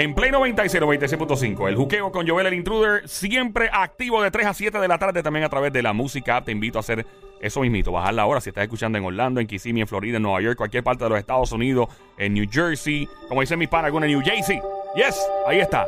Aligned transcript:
En 0.00 0.14
Play 0.14 0.30
96, 0.30 0.82
96.5. 0.82 1.68
El 1.68 1.76
juqueo 1.76 2.10
con 2.10 2.26
Joel 2.26 2.46
el 2.46 2.54
Intruder, 2.54 3.06
siempre 3.06 3.68
activo 3.70 4.22
de 4.22 4.30
3 4.30 4.46
a 4.46 4.54
7 4.54 4.78
de 4.78 4.88
la 4.88 4.96
tarde, 4.96 5.22
también 5.22 5.44
a 5.44 5.50
través 5.50 5.74
de 5.74 5.82
la 5.82 5.92
música. 5.92 6.42
Te 6.42 6.52
invito 6.52 6.78
a 6.78 6.80
hacer 6.80 7.04
eso 7.38 7.60
mismito, 7.60 7.92
bajarla 7.92 8.22
ahora 8.22 8.40
si 8.40 8.48
estás 8.48 8.62
escuchando 8.62 8.96
en 8.96 9.04
Orlando, 9.04 9.40
en 9.40 9.46
Kissimmee, 9.46 9.82
en 9.82 9.86
Florida, 9.86 10.16
en 10.16 10.22
Nueva 10.22 10.40
York, 10.40 10.56
cualquier 10.56 10.82
parte 10.82 11.04
de 11.04 11.10
los 11.10 11.18
Estados 11.18 11.52
Unidos, 11.52 11.90
en 12.16 12.32
New 12.32 12.46
Jersey, 12.50 13.06
como 13.28 13.42
dice 13.42 13.58
mi 13.58 13.66
pana, 13.66 13.88
alguna 13.88 14.06
en 14.06 14.12
New 14.12 14.22
Jersey. 14.24 14.58
Yes, 14.94 15.20
ahí 15.46 15.58
está. 15.58 15.86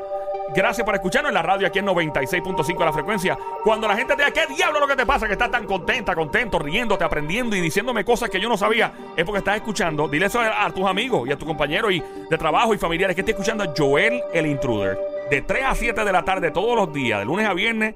Gracias 0.55 0.85
por 0.85 0.95
escucharnos 0.95 1.31
en 1.31 1.35
la 1.35 1.43
radio 1.43 1.67
aquí 1.67 1.79
en 1.79 1.87
96.5 1.87 2.79
de 2.79 2.85
la 2.85 2.93
frecuencia. 2.93 3.39
Cuando 3.65 3.89
la 3.89 3.97
gente 3.97 4.15
te 4.15 4.25
diga, 4.25 4.33
¿qué 4.33 4.55
diablo 4.55 4.81
lo 4.81 4.87
que 4.87 4.97
te 4.97 5.07
pasa? 5.07 5.27
Que 5.27 5.33
estás 5.33 5.51
tan 5.51 5.65
contenta, 5.65 6.15
contento, 6.15 6.59
riéndote, 6.59 7.05
aprendiendo 7.05 7.57
y 7.57 7.61
diciéndome 7.61 8.05
cosas 8.05 8.29
que 8.29 8.41
yo 8.41 8.49
no 8.49 8.57
sabía. 8.57 8.93
Es 9.17 9.25
porque 9.25 9.39
estás 9.39 9.57
escuchando. 9.57 10.09
Dile 10.09 10.27
eso 10.27 10.41
a, 10.41 10.71
tus 10.71 10.85
amigos 10.85 11.29
y 11.29 11.33
a 11.33 11.39
tus 11.39 11.49
compañeros 11.49 11.93
y 11.93 12.03
de 12.29 12.39
trabajo 12.39 12.75
y 12.75 12.79
familiares 12.79 13.15
que 13.15 13.23
estoy 13.23 13.33
escuchando 13.33 13.65
a 13.65 13.73
Joel 13.77 14.21
el 14.35 14.47
Intruder. 14.47 14.99
De 15.31 15.41
3 15.41 15.65
a 15.65 15.75
7 15.75 16.05
de 16.05 16.13
la 16.13 16.25
tarde 16.25 16.51
todos 16.51 16.77
los 16.77 16.93
días, 16.93 17.21
de 17.21 17.25
lunes 17.25 17.47
a 17.47 17.55
viernes, 17.55 17.95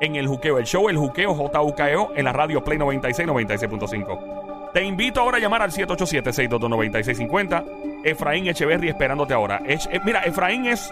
en 0.00 0.16
el 0.16 0.26
juqueo. 0.26 0.58
El 0.58 0.64
show 0.64 0.88
El 0.88 0.96
Juqueo, 0.96 1.34
JUKEO, 1.34 2.12
en 2.14 2.24
la 2.24 2.32
radio 2.32 2.64
Play 2.64 2.78
96, 2.78 3.28
96.5. 3.28 4.72
Te 4.72 4.84
invito 4.84 5.20
ahora 5.20 5.36
a 5.38 5.40
llamar 5.40 5.62
al 5.62 5.72
787-622-9650. 5.72 7.64
Efraín 8.04 8.46
Echeverry 8.46 8.88
esperándote 8.88 9.34
ahora. 9.34 9.60
Mira, 10.04 10.22
Efraín 10.22 10.66
es 10.66 10.88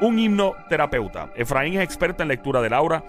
un 0.00 0.18
hipnoterapeuta. 0.18 1.32
Efraín 1.36 1.74
es 1.74 1.82
experta 1.82 2.22
en 2.22 2.28
lectura 2.28 2.60
de 2.60 2.70
Laura. 2.70 3.04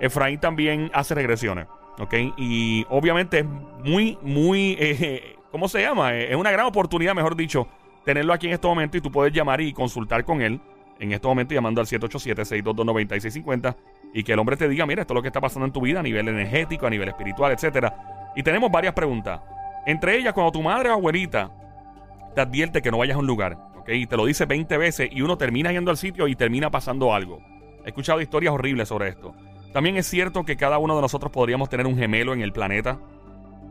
Efraín 0.00 0.38
también 0.38 0.90
hace 0.94 1.14
regresiones. 1.14 1.66
¿Ok? 1.98 2.14
Y 2.36 2.86
obviamente 2.88 3.40
es 3.40 3.44
muy, 3.84 4.18
muy. 4.22 4.76
Eh, 4.78 5.36
¿Cómo 5.50 5.68
se 5.68 5.82
llama? 5.82 6.14
Eh, 6.14 6.30
es 6.30 6.36
una 6.36 6.50
gran 6.50 6.66
oportunidad, 6.66 7.14
mejor 7.14 7.36
dicho, 7.36 7.68
tenerlo 8.04 8.32
aquí 8.32 8.46
en 8.46 8.54
este 8.54 8.66
momento 8.66 8.96
y 8.96 9.00
tú 9.00 9.12
puedes 9.12 9.32
llamar 9.32 9.60
y 9.60 9.72
consultar 9.72 10.24
con 10.24 10.40
él 10.40 10.60
en 10.98 11.12
este 11.12 11.26
momento 11.26 11.52
llamando 11.52 11.80
al 11.80 11.86
787-622-9650 11.88 13.76
y 14.14 14.22
que 14.22 14.32
el 14.32 14.38
hombre 14.38 14.56
te 14.56 14.68
diga, 14.68 14.86
mira, 14.86 15.02
esto 15.02 15.14
es 15.14 15.16
lo 15.16 15.22
que 15.22 15.28
está 15.28 15.40
pasando 15.40 15.66
en 15.66 15.72
tu 15.72 15.80
vida 15.80 16.00
a 16.00 16.02
nivel 16.02 16.28
energético, 16.28 16.86
a 16.86 16.90
nivel 16.90 17.08
espiritual, 17.08 17.52
etcétera. 17.52 18.30
Y 18.36 18.42
tenemos 18.42 18.70
varias 18.70 18.94
preguntas. 18.94 19.40
Entre 19.84 20.16
ellas, 20.16 20.32
cuando 20.32 20.52
tu 20.52 20.62
madre 20.62 20.90
o 20.90 20.92
abuelita 20.92 21.50
te 22.34 22.40
advierte 22.40 22.80
que 22.80 22.90
no 22.90 22.98
vayas 22.98 23.16
a 23.16 23.18
un 23.18 23.26
lugar, 23.26 23.58
y 23.86 24.06
te 24.06 24.16
lo 24.16 24.26
dice 24.26 24.46
20 24.46 24.76
veces 24.76 25.08
y 25.12 25.22
uno 25.22 25.36
termina 25.36 25.72
yendo 25.72 25.90
al 25.90 25.96
sitio 25.96 26.28
y 26.28 26.36
termina 26.36 26.70
pasando 26.70 27.14
algo. 27.14 27.40
He 27.84 27.88
escuchado 27.88 28.20
historias 28.20 28.54
horribles 28.54 28.88
sobre 28.88 29.08
esto. 29.08 29.34
También 29.72 29.96
es 29.96 30.06
cierto 30.06 30.44
que 30.44 30.56
cada 30.56 30.78
uno 30.78 30.94
de 30.94 31.02
nosotros 31.02 31.32
podríamos 31.32 31.68
tener 31.68 31.86
un 31.86 31.96
gemelo 31.96 32.34
en 32.34 32.42
el 32.42 32.52
planeta 32.52 32.98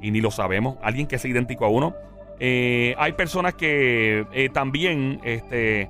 y 0.02 0.12
ni 0.12 0.20
lo 0.20 0.32
sabemos, 0.32 0.78
alguien 0.82 1.08
que 1.08 1.20
sea 1.20 1.32
idéntico 1.32 1.66
a 1.66 1.70
uno. 1.70 1.96
Eh, 2.40 2.96
hay 2.98 3.14
personas 3.14 3.54
que 3.54 4.26
eh, 4.34 4.50
también 4.50 5.22
este, 5.24 5.90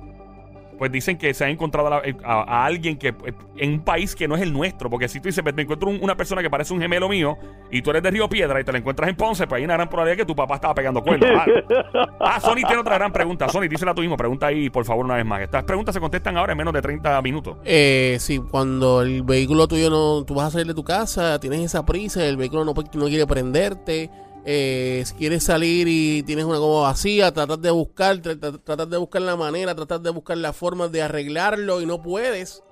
pues 0.78 0.90
dicen 0.90 1.16
que 1.16 1.32
se 1.34 1.44
ha 1.44 1.48
encontrado 1.48 1.88
a, 2.24 2.64
alguien 2.64 2.96
que 2.96 3.08
eh, 3.08 3.34
en 3.56 3.74
un 3.74 3.80
país 3.80 4.14
que 4.14 4.26
no 4.26 4.36
es 4.36 4.42
el 4.42 4.52
nuestro. 4.52 4.90
Porque 4.90 5.08
si 5.08 5.20
tú 5.20 5.28
dices, 5.28 5.44
me 5.44 5.62
encuentro 5.62 5.88
una 5.88 6.16
persona 6.16 6.42
que 6.42 6.50
parece 6.50 6.74
un 6.74 6.80
gemelo 6.80 7.08
mío 7.08 7.36
y 7.70 7.82
tú 7.82 7.90
eres 7.90 8.02
de 8.02 8.10
Río 8.10 8.28
Piedra 8.28 8.60
y 8.60 8.64
te 8.64 8.72
la 8.72 8.78
encuentras 8.78 9.08
en 9.08 9.16
Ponce, 9.16 9.46
pues 9.46 9.58
hay 9.58 9.64
una 9.64 9.74
gran 9.74 9.88
probabilidad 9.88 10.18
que 10.18 10.26
tu 10.26 10.34
papá 10.34 10.56
estaba 10.56 10.74
pegando 10.74 11.02
cuernos. 11.02 11.28
ah, 12.20 12.40
Sony 12.40 12.56
tiene 12.66 12.78
otra 12.78 12.96
gran 12.96 13.12
pregunta. 13.12 13.48
Sony, 13.48 13.68
dísela 13.68 13.94
tú 13.94 14.00
mismo. 14.00 14.16
Pregunta 14.16 14.46
ahí, 14.46 14.70
por 14.70 14.84
favor, 14.84 15.04
una 15.04 15.16
vez 15.16 15.24
más. 15.24 15.40
Estas 15.42 15.64
preguntas 15.64 15.94
se 15.94 16.00
contestan 16.00 16.36
ahora 16.36 16.52
en 16.52 16.58
menos 16.58 16.74
de 16.74 16.82
30 16.82 17.20
minutos. 17.22 17.56
Eh, 17.64 18.16
sí, 18.20 18.38
cuando 18.38 19.02
el 19.02 19.22
vehículo 19.22 19.68
tuyo 19.68 19.90
no, 19.90 20.24
tú 20.24 20.34
vas 20.34 20.48
a 20.48 20.50
salir 20.52 20.66
de 20.66 20.74
tu 20.74 20.84
casa, 20.84 21.38
tienes 21.38 21.60
esa 21.60 21.84
prisa, 21.84 22.24
el 22.24 22.36
vehículo 22.36 22.64
no, 22.64 22.74
no 22.74 23.06
quiere 23.06 23.26
prenderte 23.26 24.10
eh, 24.44 25.02
si 25.06 25.14
quieres 25.14 25.44
salir 25.44 25.86
y 25.88 26.22
tienes 26.24 26.44
una 26.44 26.58
goma 26.58 26.88
vacía, 26.88 27.32
tratar 27.32 27.58
de 27.58 27.70
buscar, 27.70 28.20
tratar 28.20 28.88
de 28.88 28.96
buscar 28.96 29.22
la 29.22 29.36
manera, 29.36 29.74
tratar 29.74 30.00
de 30.00 30.10
buscar 30.10 30.36
la 30.36 30.52
forma 30.52 30.88
de 30.88 31.02
arreglarlo 31.02 31.80
y 31.80 31.86
no 31.86 32.02
puedes. 32.02 32.62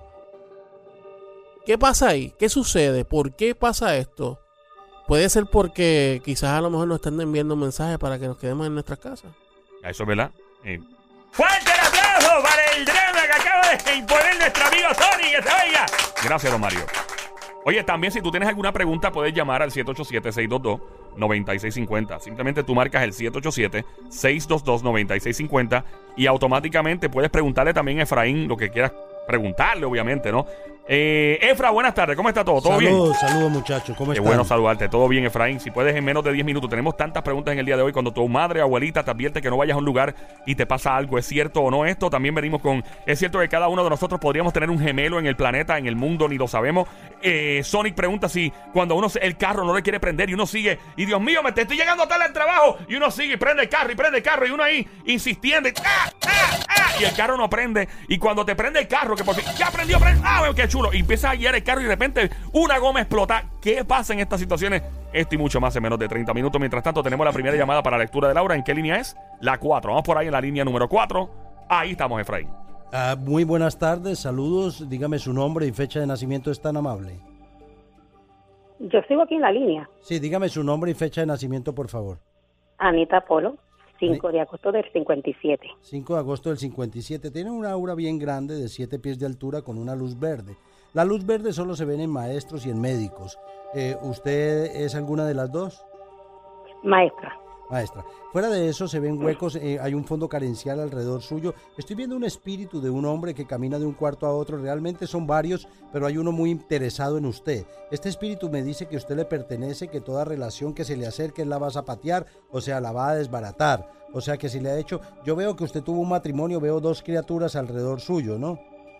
¿Qué 1.65 1.77
pasa 1.77 2.09
ahí? 2.09 2.33
¿Qué 2.37 2.49
sucede? 2.49 3.05
¿Por 3.05 3.35
qué 3.35 3.55
pasa 3.55 3.95
esto? 3.95 4.39
Puede 5.07 5.29
ser 5.29 5.45
porque 5.45 6.21
quizás 6.25 6.51
a 6.51 6.61
lo 6.61 6.69
mejor 6.69 6.87
nos 6.87 6.97
están 6.97 7.19
enviando 7.21 7.55
mensajes 7.55 7.97
para 7.97 8.19
que 8.19 8.27
nos 8.27 8.37
quedemos 8.37 8.67
en 8.67 8.73
nuestras 8.73 8.99
casas. 8.99 9.31
Eso 9.83 10.03
es 10.03 10.07
verdad. 10.07 10.31
¡Fuerte 11.31 11.71
el 11.71 11.87
aplauso 11.87 12.43
para 12.43 12.65
el 12.75 12.85
drama 12.85 13.21
que 13.25 13.33
acaba 13.33 13.69
de 13.69 13.95
imponer 13.95 14.37
nuestro 14.37 14.65
amigo 14.65 14.87
Tony! 14.97 15.31
¡Que 15.31 15.41
se 15.41 15.67
oiga! 15.67 15.85
Gracias, 16.23 16.51
don 16.51 16.61
Mario. 16.61 16.81
Oye, 17.63 17.83
también 17.83 18.11
si 18.11 18.21
tú 18.21 18.31
tienes 18.31 18.49
alguna 18.49 18.71
pregunta, 18.71 19.11
puedes 19.11 19.31
llamar 19.33 19.61
al 19.61 19.69
787-622-9650. 19.71 22.19
Simplemente 22.19 22.63
tú 22.63 22.73
marcas 22.73 23.03
el 23.03 23.13
787-622-9650 23.13 25.83
y 26.17 26.25
automáticamente 26.25 27.07
puedes 27.09 27.29
preguntarle 27.29 27.71
también 27.73 27.99
a 27.99 28.03
Efraín 28.03 28.47
lo 28.47 28.57
que 28.57 28.69
quieras 28.69 28.93
preguntarle, 29.27 29.85
obviamente, 29.85 30.31
¿no? 30.31 30.47
Eh, 30.93 31.39
Efra, 31.41 31.69
buenas 31.69 31.93
tardes, 31.93 32.17
¿cómo 32.17 32.27
está 32.27 32.43
todo? 32.43 32.61
¿Todo 32.61 32.77
bien? 32.77 32.93
Saludos, 33.13 33.49
muchachos, 33.49 33.95
¿cómo 33.97 34.11
Qué 34.11 34.19
bueno 34.19 34.43
saludarte, 34.43 34.89
todo 34.89 35.07
bien, 35.07 35.23
Efraín. 35.23 35.61
Si 35.61 35.71
puedes 35.71 35.95
en 35.95 36.03
menos 36.03 36.21
de 36.21 36.33
10 36.33 36.45
minutos, 36.45 36.69
tenemos 36.69 36.97
tantas 36.97 37.23
preguntas 37.23 37.53
en 37.53 37.59
el 37.59 37.65
día 37.65 37.77
de 37.77 37.81
hoy. 37.81 37.93
Cuando 37.93 38.11
tu 38.11 38.27
madre 38.27 38.59
abuelita 38.59 39.01
te 39.01 39.09
advierte 39.09 39.41
que 39.41 39.49
no 39.49 39.55
vayas 39.55 39.75
a 39.75 39.77
un 39.77 39.85
lugar 39.85 40.13
y 40.45 40.55
te 40.55 40.65
pasa 40.65 40.97
algo, 40.97 41.17
¿es 41.17 41.25
cierto 41.25 41.61
o 41.61 41.71
no 41.71 41.85
esto? 41.85 42.09
También 42.09 42.35
venimos 42.35 42.59
con, 42.59 42.83
es 43.05 43.17
cierto 43.17 43.39
que 43.39 43.47
cada 43.47 43.69
uno 43.69 43.85
de 43.85 43.89
nosotros 43.89 44.19
podríamos 44.19 44.51
tener 44.51 44.69
un 44.69 44.79
gemelo 44.79 45.17
en 45.17 45.27
el 45.27 45.37
planeta, 45.37 45.77
en 45.77 45.87
el 45.87 45.95
mundo, 45.95 46.27
ni 46.27 46.37
lo 46.37 46.49
sabemos. 46.49 46.89
Eh, 47.21 47.61
Sonic 47.63 47.95
pregunta 47.95 48.27
si 48.27 48.51
cuando 48.73 48.95
uno 48.95 49.07
el 49.21 49.37
carro 49.37 49.63
no 49.63 49.73
le 49.73 49.83
quiere 49.83 50.01
prender 50.01 50.29
y 50.29 50.33
uno 50.33 50.45
sigue, 50.45 50.77
y 50.97 51.05
Dios 51.05 51.21
mío, 51.21 51.41
me 51.41 51.53
te 51.53 51.61
estoy 51.61 51.77
llegando 51.77 52.05
tarde 52.05 52.25
al 52.25 52.33
trabajo, 52.33 52.79
y 52.89 52.95
uno 52.95 53.09
sigue, 53.11 53.35
y 53.35 53.37
prende 53.37 53.63
el 53.63 53.69
carro, 53.69 53.93
y 53.93 53.95
prende 53.95 54.17
el 54.17 54.23
carro, 54.25 54.45
y 54.45 54.51
uno 54.51 54.61
ahí 54.61 54.85
insistiendo, 55.05 55.69
y, 55.69 55.73
¡ah, 55.85 55.85
ah, 55.85 56.11
ah! 56.20 56.20
Y 56.99 57.03
el 57.03 57.13
carro 57.15 57.37
no 57.37 57.49
prende. 57.49 57.87
Y 58.07 58.17
cuando 58.17 58.45
te 58.45 58.55
prende 58.55 58.79
el 58.79 58.87
carro, 58.87 59.15
que 59.15 59.23
por 59.23 59.35
fin, 59.35 59.45
ya 59.57 59.69
prendió, 59.71 59.99
prende, 59.99 60.21
ah, 60.23 60.49
qué 60.55 60.67
chulo, 60.67 60.93
y 60.93 60.99
empieza 60.99 61.31
a 61.31 61.35
guiar 61.35 61.55
el 61.55 61.63
carro 61.63 61.81
y 61.81 61.83
de 61.83 61.89
repente 61.89 62.29
una 62.53 62.77
goma 62.79 63.01
explota. 63.01 63.45
¿Qué 63.61 63.83
pasa 63.85 64.13
en 64.13 64.19
estas 64.19 64.39
situaciones? 64.39 64.83
Esto 65.13 65.35
y 65.35 65.37
mucho 65.37 65.59
más 65.59 65.75
en 65.75 65.83
menos 65.83 65.99
de 65.99 66.07
30 66.07 66.33
minutos. 66.33 66.59
Mientras 66.59 66.83
tanto, 66.83 67.03
tenemos 67.03 67.25
la 67.25 67.33
primera 67.33 67.55
llamada 67.55 67.83
para 67.83 67.97
la 67.97 68.03
lectura 68.03 68.27
de 68.27 68.33
Laura. 68.33 68.55
¿En 68.55 68.63
qué 68.63 68.73
línea 68.73 68.97
es? 68.97 69.15
La 69.41 69.57
4. 69.57 69.91
Vamos 69.91 70.03
por 70.03 70.17
ahí 70.17 70.27
en 70.27 70.33
la 70.33 70.41
línea 70.41 70.63
número 70.63 70.87
4. 70.87 71.29
Ahí 71.69 71.91
estamos, 71.91 72.19
Efraín. 72.21 72.49
Ah, 72.93 73.15
muy 73.17 73.43
buenas 73.43 73.79
tardes, 73.79 74.19
saludos. 74.19 74.89
Dígame 74.89 75.17
su 75.19 75.31
nombre 75.33 75.65
y 75.65 75.71
fecha 75.71 75.99
de 75.99 76.07
nacimiento, 76.07 76.51
es 76.51 76.61
tan 76.61 76.75
amable. 76.75 77.19
Yo 78.79 79.01
sigo 79.07 79.21
aquí 79.21 79.35
en 79.35 79.41
la 79.41 79.51
línea. 79.51 79.89
Sí, 80.01 80.19
dígame 80.19 80.49
su 80.49 80.63
nombre 80.63 80.91
y 80.91 80.93
fecha 80.93 81.21
de 81.21 81.27
nacimiento, 81.27 81.73
por 81.73 81.87
favor. 81.87 82.17
Anita 82.77 83.21
Polo, 83.21 83.57
5 84.01 84.31
de 84.31 84.41
agosto 84.41 84.71
del 84.71 84.85
57. 84.91 85.67
5 85.81 86.13
de 86.13 86.19
agosto 86.19 86.49
del 86.49 86.57
57. 86.57 87.29
Tiene 87.29 87.51
una 87.51 87.71
aura 87.71 87.93
bien 87.93 88.17
grande 88.17 88.55
de 88.55 88.67
7 88.67 88.97
pies 88.99 89.19
de 89.19 89.27
altura 89.27 89.61
con 89.61 89.77
una 89.77 89.95
luz 89.95 90.19
verde. 90.19 90.57
La 90.93 91.05
luz 91.05 91.25
verde 91.25 91.53
solo 91.53 91.75
se 91.75 91.85
ve 91.85 92.01
en 92.01 92.09
maestros 92.09 92.65
y 92.65 92.71
en 92.71 92.81
médicos. 92.81 93.37
Eh, 93.75 93.95
¿Usted 94.01 94.75
es 94.75 94.95
alguna 94.95 95.25
de 95.25 95.35
las 95.35 95.51
dos? 95.51 95.85
Maestra. 96.83 97.40
Maestra. 97.71 98.03
Fuera 98.31 98.49
de 98.49 98.67
eso 98.67 98.87
se 98.87 98.99
ven 98.99 99.21
huecos, 99.21 99.55
eh, 99.55 99.79
hay 99.81 99.93
un 99.93 100.03
fondo 100.03 100.27
carencial 100.27 100.79
alrededor 100.79 101.21
suyo. 101.21 101.53
Estoy 101.77 101.95
viendo 101.95 102.15
un 102.15 102.25
espíritu 102.25 102.81
de 102.81 102.89
un 102.89 103.05
hombre 103.05 103.33
que 103.33 103.47
camina 103.47 103.79
de 103.79 103.85
un 103.85 103.93
cuarto 103.93 104.25
a 104.25 104.33
otro. 104.33 104.57
Realmente 104.57 105.07
son 105.07 105.25
varios, 105.25 105.67
pero 105.91 106.05
hay 106.05 106.17
uno 106.17 106.31
muy 106.31 106.51
interesado 106.51 107.17
en 107.17 107.25
usted. 107.25 107.65
Este 107.89 108.09
espíritu 108.09 108.49
me 108.49 108.61
dice 108.61 108.87
que 108.87 108.97
usted 108.97 109.15
le 109.15 109.25
pertenece, 109.25 109.87
que 109.87 110.01
toda 110.01 110.25
relación 110.25 110.73
que 110.73 110.83
se 110.83 110.97
le 110.97 111.07
acerque 111.07 111.45
la 111.45 111.57
va 111.57 111.67
a 111.67 111.71
zapatear, 111.71 112.25
o 112.51 112.61
sea, 112.61 112.81
la 112.81 112.91
va 112.91 113.09
a 113.09 113.15
desbaratar. 113.15 113.89
O 114.13 114.19
sea 114.19 114.37
que 114.37 114.49
si 114.49 114.59
le 114.59 114.69
ha 114.69 114.77
hecho, 114.77 114.99
yo 115.23 115.35
veo 115.35 115.55
que 115.55 115.63
usted 115.63 115.81
tuvo 115.81 116.01
un 116.01 116.09
matrimonio, 116.09 116.59
veo 116.59 116.81
dos 116.81 117.01
criaturas 117.01 117.55
alrededor 117.55 118.01
suyo, 118.01 118.37
¿no? 118.37 118.59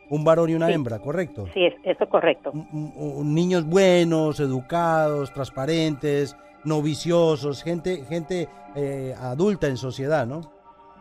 Un 0.09 0.23
varón 0.23 0.49
y 0.49 0.55
una 0.55 0.69
hembra, 0.69 0.99
¿correcto? 0.99 1.47
Sí, 1.53 1.65
eso 1.83 2.03
es 2.03 2.09
correcto. 2.09 2.51
niños 2.53 3.65
buenos, 3.65 4.39
educados, 4.41 5.31
transparentes, 5.33 6.35
no 6.63 6.81
viciosos, 6.81 7.63
gente, 7.63 8.05
gente 8.05 8.49
eh, 8.75 9.15
adulta 9.19 9.67
en 9.67 9.77
sociedad, 9.77 10.25
¿no? 10.25 10.41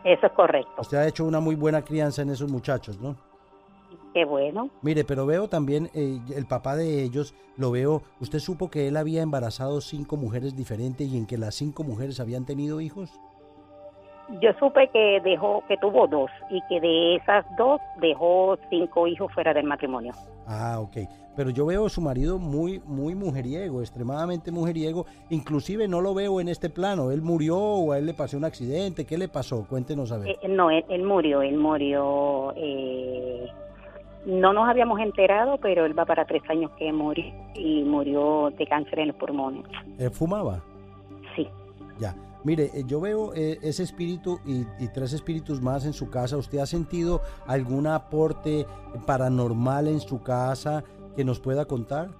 Eso 0.04 0.26
es 0.26 0.32
correcto. 0.32 0.72
Usted 0.78 0.98
ha 0.98 1.06
hecho 1.06 1.24
una 1.24 1.40
muy 1.40 1.54
buena 1.54 1.82
crianza 1.82 2.22
en 2.22 2.30
esos 2.30 2.50
muchachos, 2.50 3.00
¿no? 3.00 3.16
Qué 4.14 4.24
bueno. 4.24 4.70
Mire, 4.82 5.04
pero 5.04 5.24
veo 5.24 5.48
también 5.48 5.90
eh, 5.94 6.18
el 6.34 6.46
papá 6.46 6.74
de 6.74 7.02
ellos, 7.02 7.34
lo 7.56 7.70
veo, 7.70 8.02
usted 8.18 8.40
supo 8.40 8.70
que 8.70 8.88
él 8.88 8.96
había 8.96 9.22
embarazado 9.22 9.80
cinco 9.80 10.16
mujeres 10.16 10.56
diferentes 10.56 11.06
y 11.06 11.16
en 11.16 11.26
que 11.26 11.38
las 11.38 11.54
cinco 11.54 11.84
mujeres 11.84 12.18
habían 12.18 12.44
tenido 12.44 12.80
hijos 12.80 13.10
yo 14.40 14.52
supe 14.58 14.88
que 14.88 15.20
dejó, 15.22 15.62
que 15.66 15.76
tuvo 15.78 16.06
dos 16.06 16.30
y 16.50 16.60
que 16.68 16.80
de 16.80 17.16
esas 17.16 17.44
dos 17.56 17.80
dejó 18.00 18.56
cinco 18.68 19.06
hijos 19.06 19.32
fuera 19.32 19.52
del 19.52 19.64
matrimonio. 19.66 20.12
Ah, 20.46 20.78
ok. 20.80 20.96
Pero 21.36 21.50
yo 21.50 21.64
veo 21.66 21.86
a 21.86 21.88
su 21.88 22.00
marido 22.00 22.38
muy, 22.38 22.80
muy 22.84 23.14
mujeriego, 23.14 23.80
extremadamente 23.80 24.50
mujeriego. 24.50 25.06
Inclusive 25.30 25.88
no 25.88 26.00
lo 26.00 26.12
veo 26.12 26.40
en 26.40 26.48
este 26.48 26.68
plano. 26.68 27.10
¿Él 27.10 27.22
murió 27.22 27.56
o 27.56 27.92
a 27.92 27.98
él 27.98 28.06
le 28.06 28.14
pasó 28.14 28.36
un 28.36 28.44
accidente? 28.44 29.06
¿Qué 29.06 29.16
le 29.16 29.28
pasó? 29.28 29.66
Cuéntenos 29.68 30.12
a 30.12 30.18
ver. 30.18 30.36
Eh, 30.42 30.48
no, 30.48 30.70
él, 30.70 31.02
murió, 31.04 31.42
él 31.42 31.56
murió. 31.56 32.52
Eh, 32.56 33.46
no 34.26 34.52
nos 34.52 34.68
habíamos 34.68 35.00
enterado, 35.00 35.56
pero 35.58 35.86
él 35.86 35.98
va 35.98 36.04
para 36.04 36.24
tres 36.24 36.42
años 36.48 36.70
que 36.78 36.92
murió 36.92 37.24
y 37.54 37.82
murió 37.84 38.50
de 38.58 38.66
cáncer 38.66 38.98
en 38.98 39.08
los 39.08 39.16
pulmones. 39.16 39.64
¿Él 39.98 40.10
fumaba? 40.10 40.60
Sí. 41.36 41.48
Ya. 41.98 42.14
Mire, 42.44 42.70
eh, 42.74 42.84
yo 42.86 43.00
veo 43.00 43.34
eh, 43.34 43.58
ese 43.62 43.82
espíritu 43.82 44.40
y, 44.46 44.60
y 44.82 44.88
tres 44.92 45.12
espíritus 45.12 45.60
más 45.60 45.84
en 45.84 45.92
su 45.92 46.08
casa. 46.10 46.36
¿Usted 46.36 46.58
ha 46.58 46.66
sentido 46.66 47.20
algún 47.46 47.86
aporte 47.86 48.66
paranormal 49.06 49.88
en 49.88 50.00
su 50.00 50.22
casa 50.22 50.84
que 51.16 51.24
nos 51.24 51.38
pueda 51.40 51.64
contar? 51.66 52.10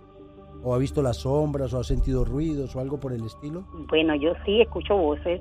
¿O 0.63 0.75
ha 0.75 0.79
visto 0.79 1.01
las 1.01 1.19
sombras 1.19 1.73
o 1.73 1.79
ha 1.81 1.85
sentido 1.85 2.25
ruidos 2.25 2.77
o 2.77 2.81
algo 2.81 3.01
por 3.01 3.13
el 3.15 3.25
estilo? 3.25 3.65
Bueno, 3.89 4.15
yo 4.15 4.33
sí 4.45 4.61
escucho 4.61 4.95
voces. 4.97 5.41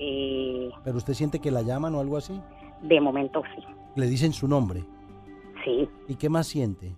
eh, 0.00 0.70
¿Pero 0.82 0.96
usted 0.96 1.14
siente 1.14 1.38
que 1.38 1.50
la 1.52 1.62
llaman 1.62 1.94
o 1.94 2.00
algo 2.00 2.16
así? 2.16 2.40
de 2.82 3.00
momento 3.00 3.42
sí. 3.56 3.62
Le 3.96 4.06
dicen 4.06 4.32
su 4.32 4.46
nombre. 4.46 4.84
Sí. 5.64 5.88
¿Y 6.06 6.14
qué 6.14 6.28
más 6.28 6.46
siente? 6.46 6.96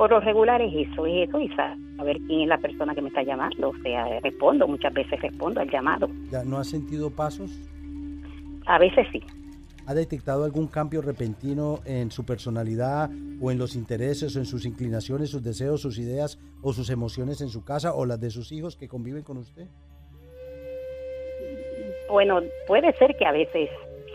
Por 0.00 0.10
lo 0.12 0.18
regular 0.18 0.62
es 0.62 0.72
eso, 0.88 1.04
es 1.04 1.28
eso 1.28 1.38
y 1.42 1.48
sa- 1.50 1.76
saber 1.98 2.16
quién 2.26 2.40
es 2.40 2.48
la 2.48 2.56
persona 2.56 2.94
que 2.94 3.02
me 3.02 3.08
está 3.08 3.22
llamando. 3.22 3.68
O 3.68 3.76
sea, 3.82 4.18
respondo, 4.20 4.66
muchas 4.66 4.94
veces 4.94 5.20
respondo 5.20 5.60
al 5.60 5.70
llamado. 5.70 6.08
¿Ya 6.30 6.42
no 6.42 6.56
ha 6.56 6.64
sentido 6.64 7.10
pasos? 7.10 7.50
A 8.64 8.78
veces 8.78 9.06
sí. 9.12 9.20
¿Ha 9.86 9.92
detectado 9.92 10.44
algún 10.44 10.68
cambio 10.68 11.02
repentino 11.02 11.80
en 11.84 12.10
su 12.10 12.24
personalidad 12.24 13.10
o 13.42 13.50
en 13.50 13.58
los 13.58 13.76
intereses 13.76 14.34
o 14.36 14.38
en 14.38 14.46
sus 14.46 14.64
inclinaciones, 14.64 15.28
sus 15.28 15.42
deseos, 15.42 15.82
sus 15.82 15.98
ideas 15.98 16.38
o 16.62 16.72
sus 16.72 16.88
emociones 16.88 17.42
en 17.42 17.50
su 17.50 17.62
casa 17.62 17.92
o 17.92 18.06
las 18.06 18.18
de 18.18 18.30
sus 18.30 18.52
hijos 18.52 18.76
que 18.76 18.88
conviven 18.88 19.22
con 19.22 19.36
usted? 19.36 19.66
Bueno, 22.08 22.40
puede 22.66 22.90
ser 22.96 23.14
que 23.18 23.26
a 23.26 23.32
veces 23.32 23.68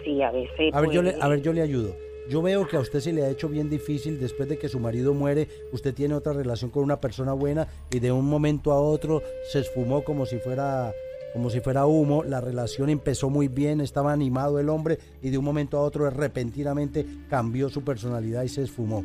sí, 0.03 0.19
a 0.23 0.31
veces. 0.31 0.73
A 0.73 0.81
ver, 0.81 0.89
yo 0.89 1.03
le, 1.03 1.13
a 1.21 1.27
ver, 1.27 1.43
yo 1.43 1.53
le 1.53 1.61
ayudo. 1.61 1.95
Yo 2.27 2.41
veo 2.41 2.67
que 2.67 2.75
a 2.75 2.79
usted 2.79 3.01
se 3.01 3.13
le 3.13 3.23
ha 3.23 3.29
hecho 3.29 3.47
bien 3.47 3.69
difícil 3.69 4.19
después 4.19 4.49
de 4.49 4.57
que 4.57 4.67
su 4.67 4.79
marido 4.79 5.13
muere, 5.13 5.47
usted 5.71 5.93
tiene 5.93 6.15
otra 6.15 6.33
relación 6.33 6.71
con 6.71 6.83
una 6.83 6.99
persona 6.99 7.33
buena 7.33 7.67
y 7.91 7.99
de 7.99 8.11
un 8.11 8.25
momento 8.25 8.71
a 8.71 8.81
otro 8.81 9.21
se 9.51 9.59
esfumó 9.59 10.03
como 10.03 10.25
si 10.25 10.39
fuera 10.39 10.91
como 11.33 11.49
si 11.49 11.59
fuera 11.59 11.85
humo, 11.85 12.23
la 12.23 12.39
relación 12.39 12.89
empezó 12.89 13.29
muy 13.29 13.49
bien, 13.49 13.81
estaba 13.81 14.13
animado 14.13 14.57
el 14.57 14.69
hombre 14.69 14.99
y 15.21 15.31
de 15.31 15.37
un 15.37 15.43
momento 15.43 15.77
a 15.77 15.81
otro 15.81 16.09
repentinamente 16.09 17.05
cambió 17.29 17.67
su 17.67 17.83
personalidad 17.83 18.43
y 18.43 18.47
se 18.47 18.63
esfumó. 18.63 19.03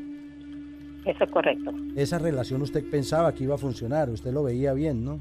Eso 1.05 1.25
es 1.25 1.31
correcto. 1.32 1.73
Esa 1.96 2.20
relación 2.20 2.62
usted 2.62 2.88
pensaba 2.88 3.34
que 3.34 3.43
iba 3.43 3.56
a 3.56 3.58
funcionar, 3.58 4.11
usted 4.11 4.32
lo 4.32 4.44
veía 4.44 4.73
bien, 4.75 5.05
¿no? 5.05 5.19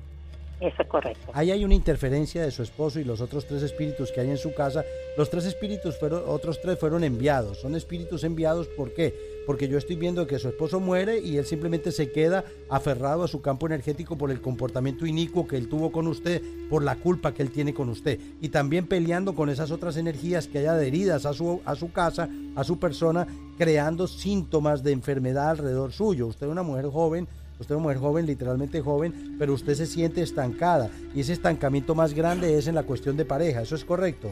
Eso 0.59 0.81
es 0.81 0.87
correcto. 0.89 1.31
Ahí 1.33 1.51
hay 1.51 1.63
una 1.63 1.73
interferencia 1.73 2.41
de 2.41 2.51
su 2.51 2.63
esposo 2.63 2.99
y 2.99 3.05
los 3.05 3.21
otros 3.21 3.45
tres 3.45 3.63
espíritus 3.63 4.11
que 4.11 4.19
hay 4.19 4.29
en 4.29 4.37
su 4.37 4.53
casa. 4.53 4.83
Los 5.17 5.29
tres 5.29 5.45
espíritus 5.45 5.97
fueron, 5.97 6.23
otros 6.27 6.59
tres 6.61 6.77
fueron 6.77 7.03
enviados. 7.05 7.59
Son 7.59 7.75
espíritus 7.75 8.25
enviados, 8.25 8.67
¿por 8.67 8.93
qué? 8.93 9.15
Porque 9.45 9.69
yo 9.69 9.77
estoy 9.77 9.95
viendo 9.95 10.27
que 10.27 10.37
su 10.37 10.49
esposo 10.49 10.81
muere 10.81 11.19
y 11.19 11.37
él 11.37 11.45
simplemente 11.45 11.93
se 11.93 12.11
queda 12.11 12.43
aferrado 12.69 13.23
a 13.23 13.29
su 13.29 13.41
campo 13.41 13.67
energético 13.67 14.17
por 14.17 14.31
el 14.31 14.41
comportamiento 14.41 15.05
inicuo 15.05 15.47
que 15.47 15.55
él 15.55 15.69
tuvo 15.69 15.91
con 15.91 16.07
usted, 16.07 16.41
por 16.69 16.83
la 16.83 16.95
culpa 16.95 17.33
que 17.33 17.41
él 17.41 17.51
tiene 17.51 17.73
con 17.73 17.87
usted. 17.87 18.19
Y 18.41 18.49
también 18.49 18.85
peleando 18.85 19.35
con 19.35 19.49
esas 19.49 19.71
otras 19.71 19.95
energías 19.95 20.47
que 20.47 20.59
hay 20.59 20.65
adheridas 20.65 21.25
a 21.25 21.33
su, 21.33 21.61
a 21.63 21.75
su 21.75 21.93
casa, 21.93 22.27
a 22.55 22.63
su 22.65 22.79
persona, 22.79 23.25
creando 23.57 24.07
síntomas 24.07 24.83
de 24.83 24.91
enfermedad 24.91 25.51
alrededor 25.51 25.93
suyo. 25.93 26.27
Usted 26.27 26.47
es 26.47 26.51
una 26.51 26.63
mujer 26.63 26.87
joven, 26.87 27.27
Usted 27.59 27.75
es 27.75 27.77
una 27.77 27.83
mujer 27.83 27.97
joven, 27.97 28.25
literalmente 28.25 28.81
joven, 28.81 29.35
pero 29.37 29.53
usted 29.53 29.73
se 29.75 29.85
siente 29.85 30.21
estancada. 30.21 30.89
Y 31.13 31.19
ese 31.21 31.33
estancamiento 31.33 31.93
más 31.93 32.13
grande 32.13 32.57
es 32.57 32.67
en 32.67 32.75
la 32.75 32.83
cuestión 32.83 33.17
de 33.17 33.25
pareja. 33.25 33.61
¿Eso 33.61 33.75
es 33.75 33.83
correcto? 33.83 34.29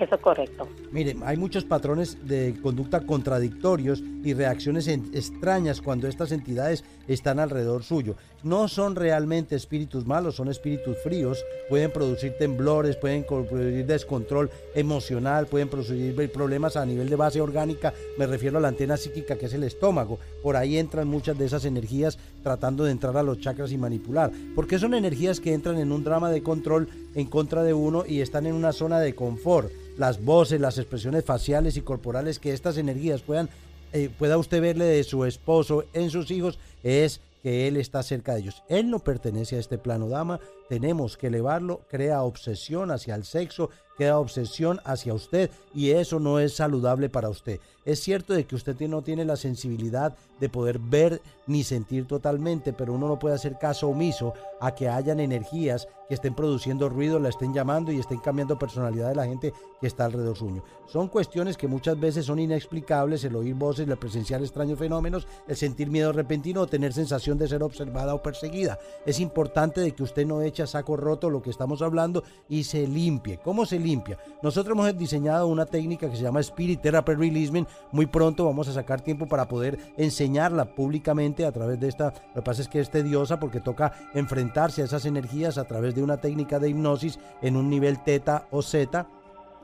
Eso 0.00 0.14
es 0.16 0.20
correcto. 0.20 0.66
Mire, 0.90 1.14
hay 1.24 1.36
muchos 1.36 1.64
patrones 1.64 2.18
de 2.26 2.56
conducta 2.62 3.00
contradictorios 3.06 4.02
y 4.24 4.32
reacciones 4.32 4.88
en- 4.88 5.10
extrañas 5.14 5.80
cuando 5.80 6.08
estas 6.08 6.32
entidades 6.32 6.82
están 7.08 7.38
alrededor 7.38 7.82
suyo. 7.82 8.16
No 8.42 8.68
son 8.68 8.94
realmente 8.94 9.56
espíritus 9.56 10.06
malos, 10.06 10.36
son 10.36 10.48
espíritus 10.48 10.96
fríos. 11.02 11.44
Pueden 11.68 11.90
producir 11.90 12.36
temblores, 12.38 12.96
pueden 12.96 13.24
producir 13.24 13.86
descontrol 13.86 14.50
emocional, 14.74 15.46
pueden 15.46 15.68
producir 15.68 16.14
problemas 16.30 16.76
a 16.76 16.84
nivel 16.84 17.08
de 17.08 17.16
base 17.16 17.40
orgánica. 17.40 17.94
Me 18.18 18.26
refiero 18.26 18.58
a 18.58 18.60
la 18.60 18.68
antena 18.68 18.96
psíquica 18.96 19.36
que 19.36 19.46
es 19.46 19.54
el 19.54 19.64
estómago. 19.64 20.18
Por 20.42 20.56
ahí 20.56 20.76
entran 20.76 21.08
muchas 21.08 21.38
de 21.38 21.46
esas 21.46 21.64
energías 21.64 22.18
tratando 22.42 22.84
de 22.84 22.92
entrar 22.92 23.16
a 23.16 23.22
los 23.22 23.40
chakras 23.40 23.72
y 23.72 23.78
manipular. 23.78 24.30
Porque 24.54 24.78
son 24.78 24.94
energías 24.94 25.40
que 25.40 25.54
entran 25.54 25.78
en 25.78 25.92
un 25.92 26.04
drama 26.04 26.30
de 26.30 26.42
control 26.42 26.88
en 27.14 27.26
contra 27.26 27.62
de 27.62 27.72
uno 27.72 28.04
y 28.06 28.20
están 28.20 28.46
en 28.46 28.54
una 28.54 28.72
zona 28.72 29.00
de 29.00 29.14
confort 29.14 29.70
las 29.96 30.22
voces, 30.24 30.60
las 30.60 30.78
expresiones 30.78 31.24
faciales 31.24 31.76
y 31.76 31.82
corporales 31.82 32.38
que 32.38 32.52
estas 32.52 32.76
energías 32.78 33.22
puedan 33.22 33.48
eh, 33.94 34.10
pueda 34.18 34.36
usted 34.38 34.60
verle 34.60 34.84
de 34.84 35.04
su 35.04 35.24
esposo 35.24 35.84
en 35.92 36.10
sus 36.10 36.30
hijos 36.32 36.58
es 36.82 37.20
que 37.44 37.68
él 37.68 37.76
está 37.76 38.02
cerca 38.02 38.34
de 38.34 38.40
ellos. 38.40 38.62
Él 38.68 38.90
no 38.90 38.98
pertenece 38.98 39.54
a 39.54 39.60
este 39.60 39.78
plano, 39.78 40.08
dama. 40.08 40.40
Tenemos 40.74 41.16
que 41.16 41.28
elevarlo. 41.28 41.82
Crea 41.88 42.24
obsesión 42.24 42.90
hacia 42.90 43.14
el 43.14 43.24
sexo, 43.24 43.70
crea 43.96 44.18
obsesión 44.18 44.80
hacia 44.84 45.14
usted 45.14 45.52
y 45.72 45.90
eso 45.90 46.18
no 46.18 46.40
es 46.40 46.56
saludable 46.56 47.08
para 47.08 47.28
usted. 47.28 47.60
Es 47.84 48.00
cierto 48.00 48.32
de 48.32 48.44
que 48.44 48.56
usted 48.56 48.76
no 48.88 49.02
tiene 49.02 49.24
la 49.24 49.36
sensibilidad 49.36 50.16
de 50.40 50.48
poder 50.48 50.78
ver 50.78 51.20
ni 51.46 51.62
sentir 51.62 52.06
totalmente, 52.06 52.72
pero 52.72 52.94
uno 52.94 53.06
no 53.06 53.18
puede 53.18 53.34
hacer 53.34 53.58
caso 53.58 53.88
omiso 53.88 54.32
a 54.60 54.74
que 54.74 54.88
hayan 54.88 55.20
energías 55.20 55.86
que 56.08 56.14
estén 56.14 56.34
produciendo 56.34 56.88
ruido, 56.88 57.18
la 57.18 57.28
estén 57.28 57.54
llamando 57.54 57.92
y 57.92 57.98
estén 57.98 58.18
cambiando 58.18 58.58
personalidad 58.58 59.10
de 59.10 59.14
la 59.14 59.26
gente 59.26 59.52
que 59.80 59.86
está 59.86 60.06
alrededor 60.06 60.36
suyo. 60.36 60.64
Son 60.86 61.08
cuestiones 61.08 61.56
que 61.56 61.68
muchas 61.68 62.00
veces 62.00 62.26
son 62.26 62.38
inexplicables, 62.38 63.24
el 63.24 63.36
oír 63.36 63.54
voces, 63.54 63.86
el 63.86 63.96
presenciar 63.96 64.42
extraños 64.42 64.78
fenómenos, 64.78 65.26
el 65.46 65.56
sentir 65.56 65.88
miedo 65.88 66.12
repentino 66.12 66.62
o 66.62 66.66
tener 66.66 66.92
sensación 66.92 67.38
de 67.38 67.48
ser 67.48 67.62
observada 67.62 68.14
o 68.14 68.22
perseguida. 68.22 68.78
Es 69.04 69.20
importante 69.20 69.80
de 69.82 69.92
que 69.92 70.02
usted 70.02 70.26
no 70.26 70.42
eche 70.42 70.62
saco 70.66 70.96
roto 70.96 71.30
lo 71.30 71.42
que 71.42 71.50
estamos 71.50 71.82
hablando 71.82 72.24
y 72.48 72.64
se 72.64 72.86
limpie. 72.86 73.38
¿Cómo 73.38 73.66
se 73.66 73.78
limpia? 73.78 74.18
Nosotros 74.42 74.76
hemos 74.76 74.96
diseñado 74.98 75.48
una 75.48 75.66
técnica 75.66 76.10
que 76.10 76.16
se 76.16 76.22
llama 76.22 76.40
Spirit 76.40 76.80
Therapy 76.80 77.14
Releasement. 77.14 77.68
Muy 77.92 78.06
pronto 78.06 78.44
vamos 78.44 78.68
a 78.68 78.72
sacar 78.72 79.00
tiempo 79.00 79.26
para 79.26 79.48
poder 79.48 79.78
enseñarla 79.96 80.74
públicamente 80.74 81.44
a 81.44 81.52
través 81.52 81.80
de 81.80 81.88
esta. 81.88 82.12
Lo 82.34 82.42
que 82.42 82.42
pasa 82.42 82.62
es 82.62 82.68
que 82.68 82.80
es 82.80 82.90
tediosa 82.90 83.40
porque 83.40 83.60
toca 83.60 83.92
enfrentarse 84.14 84.82
a 84.82 84.84
esas 84.86 85.04
energías 85.04 85.58
a 85.58 85.64
través 85.64 85.94
de 85.94 86.02
una 86.02 86.18
técnica 86.18 86.58
de 86.58 86.70
hipnosis 86.70 87.18
en 87.42 87.56
un 87.56 87.70
nivel 87.70 88.02
teta 88.02 88.46
o 88.50 88.62
zeta 88.62 89.08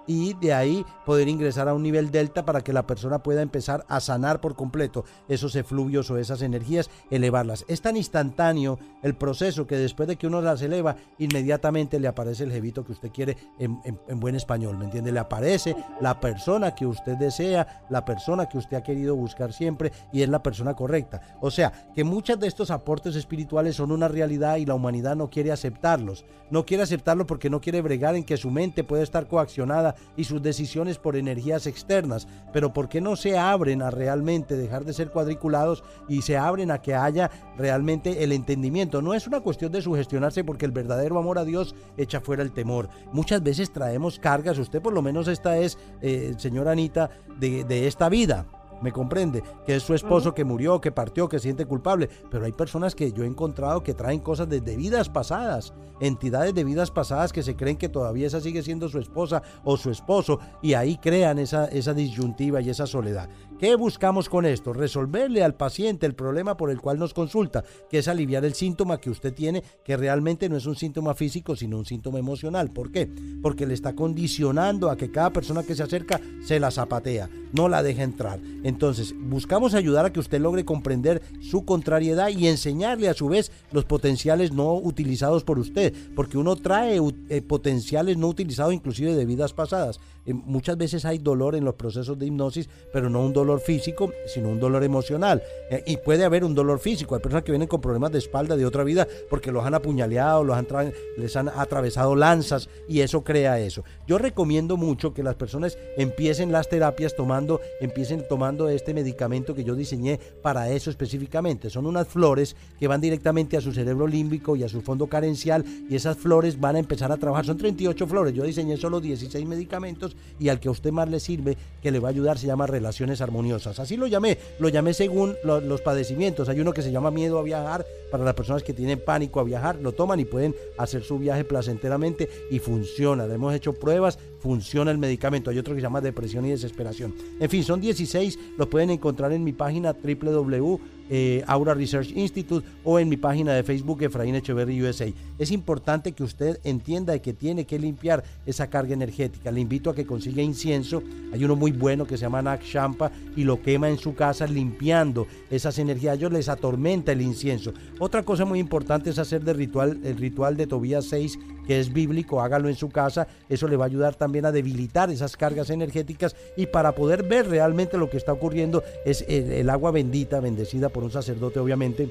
y 0.06 0.34
de 0.34 0.52
ahí 0.52 0.84
poder 1.06 1.28
ingresar 1.28 1.68
a 1.68 1.74
un 1.74 1.82
nivel 1.82 2.10
delta 2.10 2.44
para 2.44 2.62
que 2.62 2.72
la 2.72 2.86
persona 2.86 3.22
pueda 3.22 3.42
empezar 3.42 3.84
a 3.88 4.00
sanar 4.00 4.40
por 4.40 4.54
completo 4.56 5.04
esos 5.28 5.54
efluvios 5.56 6.10
o 6.10 6.16
esas 6.18 6.42
energías, 6.42 6.90
elevarlas. 7.10 7.64
Es 7.68 7.80
tan 7.82 7.96
instantáneo 7.96 8.78
el 9.02 9.14
proceso 9.14 9.66
que 9.66 9.76
después 9.76 10.08
de 10.08 10.16
que 10.16 10.26
uno 10.26 10.40
las 10.40 10.62
eleva, 10.62 10.96
inmediatamente 11.18 12.00
le 12.00 12.08
aparece 12.08 12.44
el 12.44 12.52
jevito 12.52 12.84
que 12.84 12.92
usted 12.92 13.10
quiere 13.10 13.36
en, 13.58 13.78
en- 13.84 14.00
en 14.08 14.20
buen 14.20 14.34
español, 14.34 14.76
¿me 14.78 14.84
entiende? 14.86 15.12
Le 15.12 15.20
aparece 15.20 15.76
la 16.00 16.18
persona 16.20 16.74
que 16.74 16.86
usted 16.86 17.16
desea, 17.16 17.84
la 17.88 18.04
persona 18.04 18.46
que 18.46 18.58
usted 18.58 18.76
ha 18.76 18.82
querido 18.82 19.14
buscar 19.16 19.52
siempre 19.52 19.92
y 20.12 20.22
es 20.22 20.28
la 20.28 20.42
persona 20.42 20.74
correcta. 20.74 21.20
O 21.40 21.50
sea, 21.50 21.72
que 21.94 22.04
muchos 22.04 22.38
de 22.40 22.46
estos 22.48 22.70
aportes 22.70 23.14
espirituales 23.16 23.76
son 23.76 23.92
una 23.92 24.08
realidad 24.08 24.56
y 24.56 24.66
la 24.66 24.74
humanidad 24.74 25.16
no 25.16 25.30
quiere 25.30 25.52
aceptarlos. 25.52 26.24
No 26.50 26.66
quiere 26.66 26.82
aceptarlo 26.82 27.26
porque 27.26 27.50
no 27.50 27.60
quiere 27.60 27.80
bregar 27.82 28.16
en 28.16 28.24
que 28.24 28.36
su 28.36 28.50
mente 28.50 28.82
puede 28.84 29.02
estar 29.02 29.26
coaccionada 29.28 29.89
y 30.16 30.24
sus 30.24 30.42
decisiones 30.42 30.98
por 30.98 31.16
energías 31.16 31.66
externas. 31.66 32.26
Pero 32.52 32.72
¿por 32.72 32.88
qué 32.88 33.00
no 33.00 33.16
se 33.16 33.38
abren 33.38 33.82
a 33.82 33.90
realmente 33.90 34.56
dejar 34.56 34.84
de 34.84 34.92
ser 34.92 35.10
cuadriculados 35.10 35.82
y 36.08 36.22
se 36.22 36.36
abren 36.36 36.70
a 36.70 36.80
que 36.80 36.94
haya 36.94 37.30
realmente 37.56 38.24
el 38.24 38.32
entendimiento? 38.32 39.02
No 39.02 39.14
es 39.14 39.26
una 39.26 39.40
cuestión 39.40 39.72
de 39.72 39.82
sugestionarse 39.82 40.44
porque 40.44 40.66
el 40.66 40.72
verdadero 40.72 41.18
amor 41.18 41.38
a 41.38 41.44
Dios 41.44 41.74
echa 41.96 42.20
fuera 42.20 42.42
el 42.42 42.52
temor. 42.52 42.88
Muchas 43.12 43.42
veces 43.42 43.72
traemos 43.72 44.18
cargas, 44.18 44.58
usted 44.58 44.80
por 44.80 44.92
lo 44.92 45.02
menos 45.02 45.28
esta 45.28 45.58
es, 45.58 45.78
eh, 46.02 46.34
señora 46.38 46.72
Anita, 46.72 47.10
de, 47.38 47.64
de 47.64 47.86
esta 47.86 48.08
vida. 48.08 48.46
¿Me 48.80 48.92
comprende? 48.92 49.42
Que 49.66 49.76
es 49.76 49.82
su 49.82 49.94
esposo 49.94 50.34
que 50.34 50.44
murió, 50.44 50.80
que 50.80 50.92
partió, 50.92 51.28
que 51.28 51.38
se 51.38 51.44
siente 51.44 51.66
culpable. 51.66 52.08
Pero 52.30 52.44
hay 52.44 52.52
personas 52.52 52.94
que 52.94 53.12
yo 53.12 53.24
he 53.24 53.26
encontrado 53.26 53.82
que 53.82 53.94
traen 53.94 54.20
cosas 54.20 54.48
desde 54.48 54.76
vidas 54.76 55.08
pasadas, 55.08 55.74
entidades 56.00 56.54
de 56.54 56.64
vidas 56.64 56.90
pasadas 56.90 57.32
que 57.32 57.42
se 57.42 57.56
creen 57.56 57.76
que 57.76 57.88
todavía 57.88 58.26
esa 58.26 58.40
sigue 58.40 58.62
siendo 58.62 58.88
su 58.88 58.98
esposa 58.98 59.42
o 59.64 59.76
su 59.76 59.90
esposo 59.90 60.40
y 60.62 60.74
ahí 60.74 60.96
crean 60.96 61.38
esa, 61.38 61.66
esa 61.66 61.94
disyuntiva 61.94 62.60
y 62.60 62.70
esa 62.70 62.86
soledad. 62.86 63.28
¿Qué 63.60 63.74
buscamos 63.74 64.30
con 64.30 64.46
esto? 64.46 64.72
Resolverle 64.72 65.44
al 65.44 65.54
paciente 65.54 66.06
el 66.06 66.14
problema 66.14 66.56
por 66.56 66.70
el 66.70 66.80
cual 66.80 66.98
nos 66.98 67.12
consulta, 67.12 67.62
que 67.90 67.98
es 67.98 68.08
aliviar 68.08 68.42
el 68.46 68.54
síntoma 68.54 68.98
que 68.98 69.10
usted 69.10 69.34
tiene, 69.34 69.62
que 69.84 69.98
realmente 69.98 70.48
no 70.48 70.56
es 70.56 70.64
un 70.64 70.76
síntoma 70.76 71.12
físico, 71.12 71.54
sino 71.54 71.76
un 71.76 71.84
síntoma 71.84 72.18
emocional. 72.18 72.70
¿Por 72.70 72.90
qué? 72.90 73.06
Porque 73.42 73.66
le 73.66 73.74
está 73.74 73.94
condicionando 73.94 74.88
a 74.88 74.96
que 74.96 75.10
cada 75.10 75.28
persona 75.34 75.62
que 75.62 75.74
se 75.74 75.82
acerca 75.82 76.18
se 76.42 76.58
la 76.58 76.70
zapatea. 76.70 77.28
no 77.52 77.68
la 77.68 77.82
deja 77.82 78.04
entrar. 78.04 78.40
Entonces, 78.62 79.12
buscamos 79.14 79.74
ayudar 79.74 80.06
a 80.06 80.12
que 80.12 80.20
usted 80.20 80.40
logre 80.40 80.64
comprender 80.64 81.20
su 81.40 81.64
contrariedad 81.64 82.28
y 82.28 82.46
enseñarle 82.46 83.08
a 83.08 83.14
su 83.14 83.28
vez 83.28 83.50
los 83.72 83.84
potenciales 83.84 84.52
no 84.52 84.74
utilizados 84.74 85.44
por 85.44 85.58
usted, 85.58 85.92
porque 86.14 86.38
uno 86.38 86.56
trae 86.56 86.98
eh, 87.28 87.42
potenciales 87.42 88.16
no 88.16 88.28
utilizados 88.28 88.72
inclusive 88.72 89.16
de 89.16 89.26
vidas 89.26 89.52
pasadas. 89.52 90.00
Eh, 90.30 90.34
muchas 90.34 90.76
veces 90.76 91.04
hay 91.04 91.18
dolor 91.18 91.56
en 91.56 91.64
los 91.64 91.74
procesos 91.74 92.18
de 92.18 92.26
hipnosis, 92.26 92.68
pero 92.92 93.10
no 93.10 93.24
un 93.24 93.32
dolor 93.32 93.60
físico, 93.60 94.12
sino 94.26 94.48
un 94.48 94.60
dolor 94.60 94.84
emocional. 94.84 95.42
Eh, 95.70 95.82
y 95.86 95.96
puede 95.96 96.24
haber 96.24 96.44
un 96.44 96.54
dolor 96.54 96.78
físico. 96.78 97.14
Hay 97.14 97.20
personas 97.20 97.44
que 97.44 97.52
vienen 97.52 97.68
con 97.68 97.80
problemas 97.80 98.12
de 98.12 98.18
espalda 98.18 98.56
de 98.56 98.64
otra 98.64 98.84
vida 98.84 99.06
porque 99.28 99.50
los 99.50 99.64
han 99.64 99.74
apuñaleado, 99.74 100.44
los 100.44 100.56
han 100.56 100.70
les 101.16 101.34
han 101.34 101.48
atravesado 101.48 102.14
lanzas 102.14 102.68
y 102.88 103.00
eso 103.00 103.24
crea 103.24 103.58
eso. 103.58 103.82
Yo 104.06 104.18
recomiendo 104.18 104.76
mucho 104.76 105.12
que 105.12 105.24
las 105.24 105.34
personas 105.34 105.76
empiecen 105.96 106.52
las 106.52 106.68
terapias 106.68 107.16
tomando, 107.16 107.60
empiecen 107.80 108.24
tomando 108.28 108.68
este 108.68 108.94
medicamento 108.94 109.54
que 109.54 109.64
yo 109.64 109.74
diseñé 109.74 110.20
para 110.42 110.70
eso 110.70 110.90
específicamente. 110.90 111.70
Son 111.70 111.86
unas 111.86 112.06
flores 112.06 112.54
que 112.78 112.86
van 112.86 113.00
directamente 113.00 113.56
a 113.56 113.60
su 113.60 113.72
cerebro 113.72 114.06
límbico 114.06 114.54
y 114.54 114.62
a 114.62 114.68
su 114.68 114.80
fondo 114.80 115.08
carencial 115.08 115.64
y 115.88 115.96
esas 115.96 116.16
flores 116.16 116.60
van 116.60 116.76
a 116.76 116.78
empezar 116.78 117.10
a 117.10 117.16
trabajar. 117.16 117.46
Son 117.46 117.58
38 117.58 118.06
flores. 118.06 118.32
Yo 118.32 118.44
diseñé 118.44 118.76
solo 118.76 119.00
16 119.00 119.44
medicamentos 119.46 120.14
y 120.38 120.48
al 120.48 120.60
que 120.60 120.68
a 120.68 120.70
usted 120.70 120.92
más 120.92 121.08
le 121.08 121.20
sirve, 121.20 121.56
que 121.82 121.90
le 121.90 121.98
va 121.98 122.08
a 122.08 122.10
ayudar, 122.10 122.38
se 122.38 122.46
llama 122.46 122.66
relaciones 122.66 123.20
armoniosas. 123.20 123.78
Así 123.78 123.96
lo 123.96 124.06
llamé, 124.06 124.38
lo 124.58 124.68
llamé 124.68 124.94
según 124.94 125.36
los 125.44 125.80
padecimientos. 125.80 126.48
Hay 126.48 126.60
uno 126.60 126.72
que 126.72 126.82
se 126.82 126.92
llama 126.92 127.10
miedo 127.10 127.38
a 127.38 127.42
viajar, 127.42 127.86
para 128.10 128.24
las 128.24 128.34
personas 128.34 128.62
que 128.62 128.72
tienen 128.72 129.02
pánico 129.04 129.40
a 129.40 129.44
viajar, 129.44 129.76
lo 129.76 129.92
toman 129.92 130.20
y 130.20 130.24
pueden 130.24 130.54
hacer 130.78 131.02
su 131.04 131.18
viaje 131.18 131.44
placenteramente 131.44 132.28
y 132.50 132.58
funciona. 132.58 133.24
Hemos 133.24 133.54
hecho 133.54 133.72
pruebas, 133.72 134.18
funciona 134.40 134.90
el 134.90 134.98
medicamento. 134.98 135.50
Hay 135.50 135.58
otro 135.58 135.74
que 135.74 135.80
se 135.80 135.84
llama 135.86 136.00
depresión 136.00 136.44
y 136.46 136.50
desesperación. 136.50 137.14
En 137.38 137.48
fin, 137.48 137.62
son 137.62 137.80
16, 137.80 138.38
los 138.58 138.68
pueden 138.68 138.90
encontrar 138.90 139.32
en 139.32 139.44
mi 139.44 139.52
página 139.52 139.92
www 139.92 140.80
eh, 141.10 141.42
Aura 141.48 141.74
Research 141.74 142.12
Institute 142.14 142.66
o 142.84 142.98
en 143.00 143.08
mi 143.08 143.16
página 143.16 143.52
de 143.52 143.64
Facebook 143.64 144.02
Efraín 144.02 144.36
Echeverry 144.36 144.80
USA. 144.80 145.06
Es 145.38 145.50
importante 145.50 146.12
que 146.12 146.22
usted 146.22 146.60
entienda 146.62 147.18
que 147.18 147.32
tiene 147.32 147.66
que 147.66 147.80
limpiar 147.80 148.22
esa 148.46 148.70
carga 148.70 148.94
energética. 148.94 149.50
Le 149.50 149.60
invito 149.60 149.90
a 149.90 149.94
que 149.94 150.06
consiga 150.06 150.40
incienso. 150.40 151.02
Hay 151.32 151.44
uno 151.44 151.56
muy 151.56 151.72
bueno 151.72 152.06
que 152.06 152.16
se 152.16 152.22
llama 152.22 152.42
Nak 152.42 152.62
Champa 152.62 153.10
y 153.36 153.42
lo 153.42 153.60
quema 153.60 153.88
en 153.88 153.98
su 153.98 154.14
casa 154.14 154.46
limpiando 154.46 155.26
esas 155.50 155.80
energías. 155.80 156.16
Ellos 156.16 156.32
les 156.32 156.48
atormenta 156.48 157.10
el 157.10 157.22
incienso. 157.22 157.72
Otra 157.98 158.22
cosa 158.22 158.44
muy 158.44 158.60
importante 158.60 159.10
es 159.10 159.18
hacer 159.18 159.42
de 159.42 159.52
ritual, 159.52 159.98
el 160.04 160.16
ritual 160.16 160.56
de 160.56 160.68
Tobías 160.68 161.06
6 161.06 161.38
que 161.66 161.78
es 161.78 161.92
bíblico, 161.92 162.40
hágalo 162.40 162.68
en 162.68 162.74
su 162.74 162.88
casa, 162.88 163.28
eso 163.48 163.68
le 163.68 163.76
va 163.76 163.84
a 163.84 163.86
ayudar 163.86 164.16
también 164.16 164.29
a 164.38 164.52
debilitar 164.52 165.10
esas 165.10 165.36
cargas 165.36 165.70
energéticas 165.70 166.36
y 166.56 166.66
para 166.66 166.92
poder 166.94 167.24
ver 167.24 167.48
realmente 167.48 167.98
lo 167.98 168.08
que 168.08 168.16
está 168.16 168.32
ocurriendo 168.32 168.82
es 169.04 169.24
el, 169.28 169.68
agua 169.68 169.90
bendita, 169.90 170.40
bendecida 170.40 170.88
por 170.88 171.04
un 171.04 171.10
sacerdote 171.10 171.58
obviamente, 171.58 172.10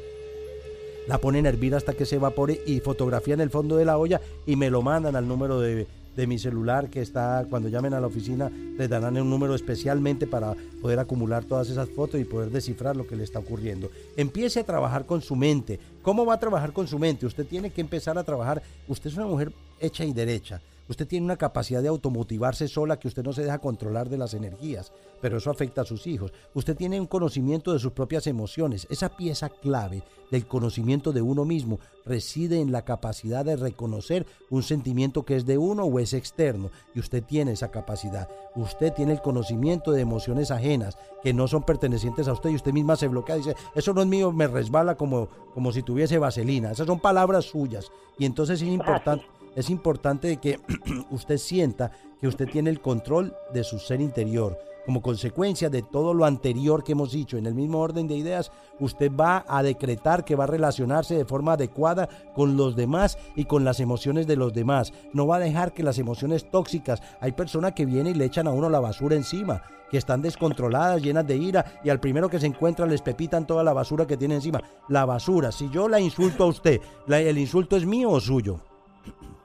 la 1.07 1.17
ponen 1.17 1.45
a 1.45 1.49
hervir 1.49 1.73
hasta 1.73 1.93
que 1.93 2.05
se 2.05 2.17
evapore 2.17 2.61
y 2.67 2.81
fotografían 2.81 3.41
el 3.41 3.49
fondo 3.49 3.77
de 3.77 3.85
la 3.85 3.97
olla 3.97 4.21
y 4.45 4.55
me 4.55 4.69
lo 4.69 4.81
mandan 4.81 5.15
al 5.15 5.27
número 5.27 5.59
de, 5.59 5.87
de, 6.15 6.27
mi 6.27 6.37
celular 6.37 6.89
que 6.89 7.01
está 7.01 7.47
cuando 7.49 7.69
llamen 7.69 7.93
a 7.93 7.99
la 7.99 8.07
oficina 8.07 8.51
les 8.77 8.89
darán 8.89 9.17
un 9.17 9.29
número 9.29 9.55
especialmente 9.55 10.27
para 10.27 10.53
poder 10.81 10.99
acumular 10.99 11.45
todas 11.45 11.69
esas 11.69 11.89
fotos 11.89 12.19
y 12.19 12.25
poder 12.25 12.51
descifrar 12.51 12.95
lo 12.95 13.07
que 13.07 13.15
le 13.15 13.23
está 13.23 13.39
ocurriendo. 13.39 13.89
Empiece 14.17 14.59
a 14.59 14.65
trabajar 14.65 15.05
con 15.05 15.21
su 15.21 15.35
mente, 15.35 15.79
¿Cómo 16.01 16.25
va 16.25 16.33
a 16.35 16.39
trabajar 16.39 16.71
con 16.73 16.87
su 16.87 16.97
mente? 16.97 17.25
Usted 17.25 17.45
tiene 17.45 17.69
que 17.69 17.81
empezar 17.81 18.17
a 18.17 18.23
trabajar. 18.23 18.63
Usted 18.87 19.09
es 19.09 19.17
una 19.17 19.27
mujer 19.27 19.51
hecha 19.79 20.05
y 20.05 20.13
derecha. 20.13 20.61
Usted 20.89 21.07
tiene 21.07 21.25
una 21.25 21.37
capacidad 21.37 21.83
de 21.83 21.87
automotivarse 21.87 22.67
sola 22.67 22.97
que 22.97 23.07
usted 23.07 23.23
no 23.23 23.31
se 23.31 23.43
deja 23.43 23.59
controlar 23.59 24.09
de 24.09 24.17
las 24.17 24.33
energías, 24.33 24.91
pero 25.21 25.37
eso 25.37 25.51
afecta 25.51 25.81
a 25.81 25.85
sus 25.85 26.07
hijos. 26.07 26.33
Usted 26.55 26.75
tiene 26.75 26.99
un 26.99 27.05
conocimiento 27.05 27.71
de 27.71 27.77
sus 27.77 27.91
propias 27.91 28.25
emociones. 28.25 28.87
Esa 28.89 29.09
pieza 29.09 29.49
clave 29.49 30.01
del 30.31 30.47
conocimiento 30.47 31.11
de 31.11 31.21
uno 31.21 31.45
mismo 31.45 31.79
reside 32.05 32.59
en 32.59 32.71
la 32.71 32.85
capacidad 32.85 33.45
de 33.45 33.55
reconocer 33.55 34.25
un 34.49 34.63
sentimiento 34.63 35.25
que 35.25 35.35
es 35.35 35.45
de 35.45 35.59
uno 35.59 35.83
o 35.83 35.99
es 35.99 36.13
externo. 36.13 36.71
Y 36.95 36.99
usted 36.99 37.23
tiene 37.23 37.51
esa 37.51 37.69
capacidad. 37.69 38.27
Usted 38.55 38.91
tiene 38.91 39.13
el 39.13 39.21
conocimiento 39.21 39.91
de 39.91 40.01
emociones 40.01 40.49
ajenas 40.49 40.97
que 41.21 41.33
no 41.33 41.47
son 41.47 41.61
pertenecientes 41.63 42.27
a 42.27 42.33
usted 42.33 42.49
y 42.49 42.55
usted 42.55 42.73
misma 42.73 42.95
se 42.95 43.07
bloquea 43.07 43.35
y 43.35 43.39
dice, 43.39 43.55
eso 43.75 43.93
no 43.93 44.01
es 44.01 44.07
mío, 44.07 44.31
me 44.31 44.47
resbala 44.47 44.95
como, 44.95 45.27
como 45.53 45.71
si 45.71 45.83
tuviese 45.83 46.17
vaselina. 46.17 46.71
Esas 46.71 46.87
son 46.87 46.99
palabras 46.99 47.45
suyas. 47.45 47.91
Y 48.17 48.25
entonces 48.25 48.59
es 48.59 48.67
importante 48.67 49.23
es 49.55 49.69
importante 49.69 50.37
que 50.37 50.59
usted 51.11 51.37
sienta 51.37 51.91
que 52.19 52.27
usted 52.27 52.49
tiene 52.49 52.69
el 52.69 52.81
control 52.81 53.35
de 53.53 53.63
su 53.63 53.79
ser 53.79 54.01
interior. 54.01 54.57
Como 54.85 55.01
consecuencia 55.01 55.69
de 55.69 55.83
todo 55.83 56.13
lo 56.13 56.25
anterior 56.25 56.83
que 56.83 56.93
hemos 56.93 57.11
dicho, 57.11 57.37
en 57.37 57.45
el 57.45 57.53
mismo 57.53 57.79
orden 57.79 58.07
de 58.07 58.15
ideas, 58.15 58.51
usted 58.79 59.11
va 59.11 59.45
a 59.47 59.61
decretar 59.61 60.25
que 60.25 60.35
va 60.35 60.45
a 60.45 60.47
relacionarse 60.47 61.15
de 61.15 61.25
forma 61.25 61.53
adecuada 61.53 62.09
con 62.33 62.57
los 62.57 62.75
demás 62.75 63.17
y 63.35 63.45
con 63.45 63.63
las 63.63 63.79
emociones 63.79 64.25
de 64.25 64.35
los 64.35 64.53
demás. 64.53 64.91
No 65.13 65.27
va 65.27 65.35
a 65.35 65.39
dejar 65.39 65.73
que 65.73 65.83
las 65.83 65.99
emociones 65.99 66.49
tóxicas, 66.49 67.01
hay 67.21 67.33
personas 67.33 67.73
que 67.73 67.85
vienen 67.85 68.15
y 68.15 68.17
le 68.17 68.25
echan 68.25 68.47
a 68.47 68.51
uno 68.51 68.69
la 68.69 68.79
basura 68.79 69.15
encima, 69.15 69.61
que 69.91 69.97
están 69.97 70.21
descontroladas, 70.21 71.01
llenas 71.01 71.27
de 71.27 71.37
ira, 71.37 71.79
y 71.83 71.89
al 71.89 71.99
primero 71.99 72.29
que 72.29 72.39
se 72.39 72.47
encuentra 72.47 72.85
les 72.85 73.01
pepitan 73.01 73.45
toda 73.45 73.63
la 73.63 73.73
basura 73.73 74.07
que 74.07 74.17
tiene 74.17 74.35
encima. 74.35 74.61
La 74.87 75.05
basura, 75.05 75.51
si 75.51 75.69
yo 75.69 75.87
la 75.87 75.99
insulto 75.99 76.45
a 76.45 76.47
usted, 76.47 76.81
¿el 77.07 77.37
insulto 77.37 77.75
es 77.75 77.85
mío 77.85 78.09
o 78.09 78.19
suyo? 78.19 78.59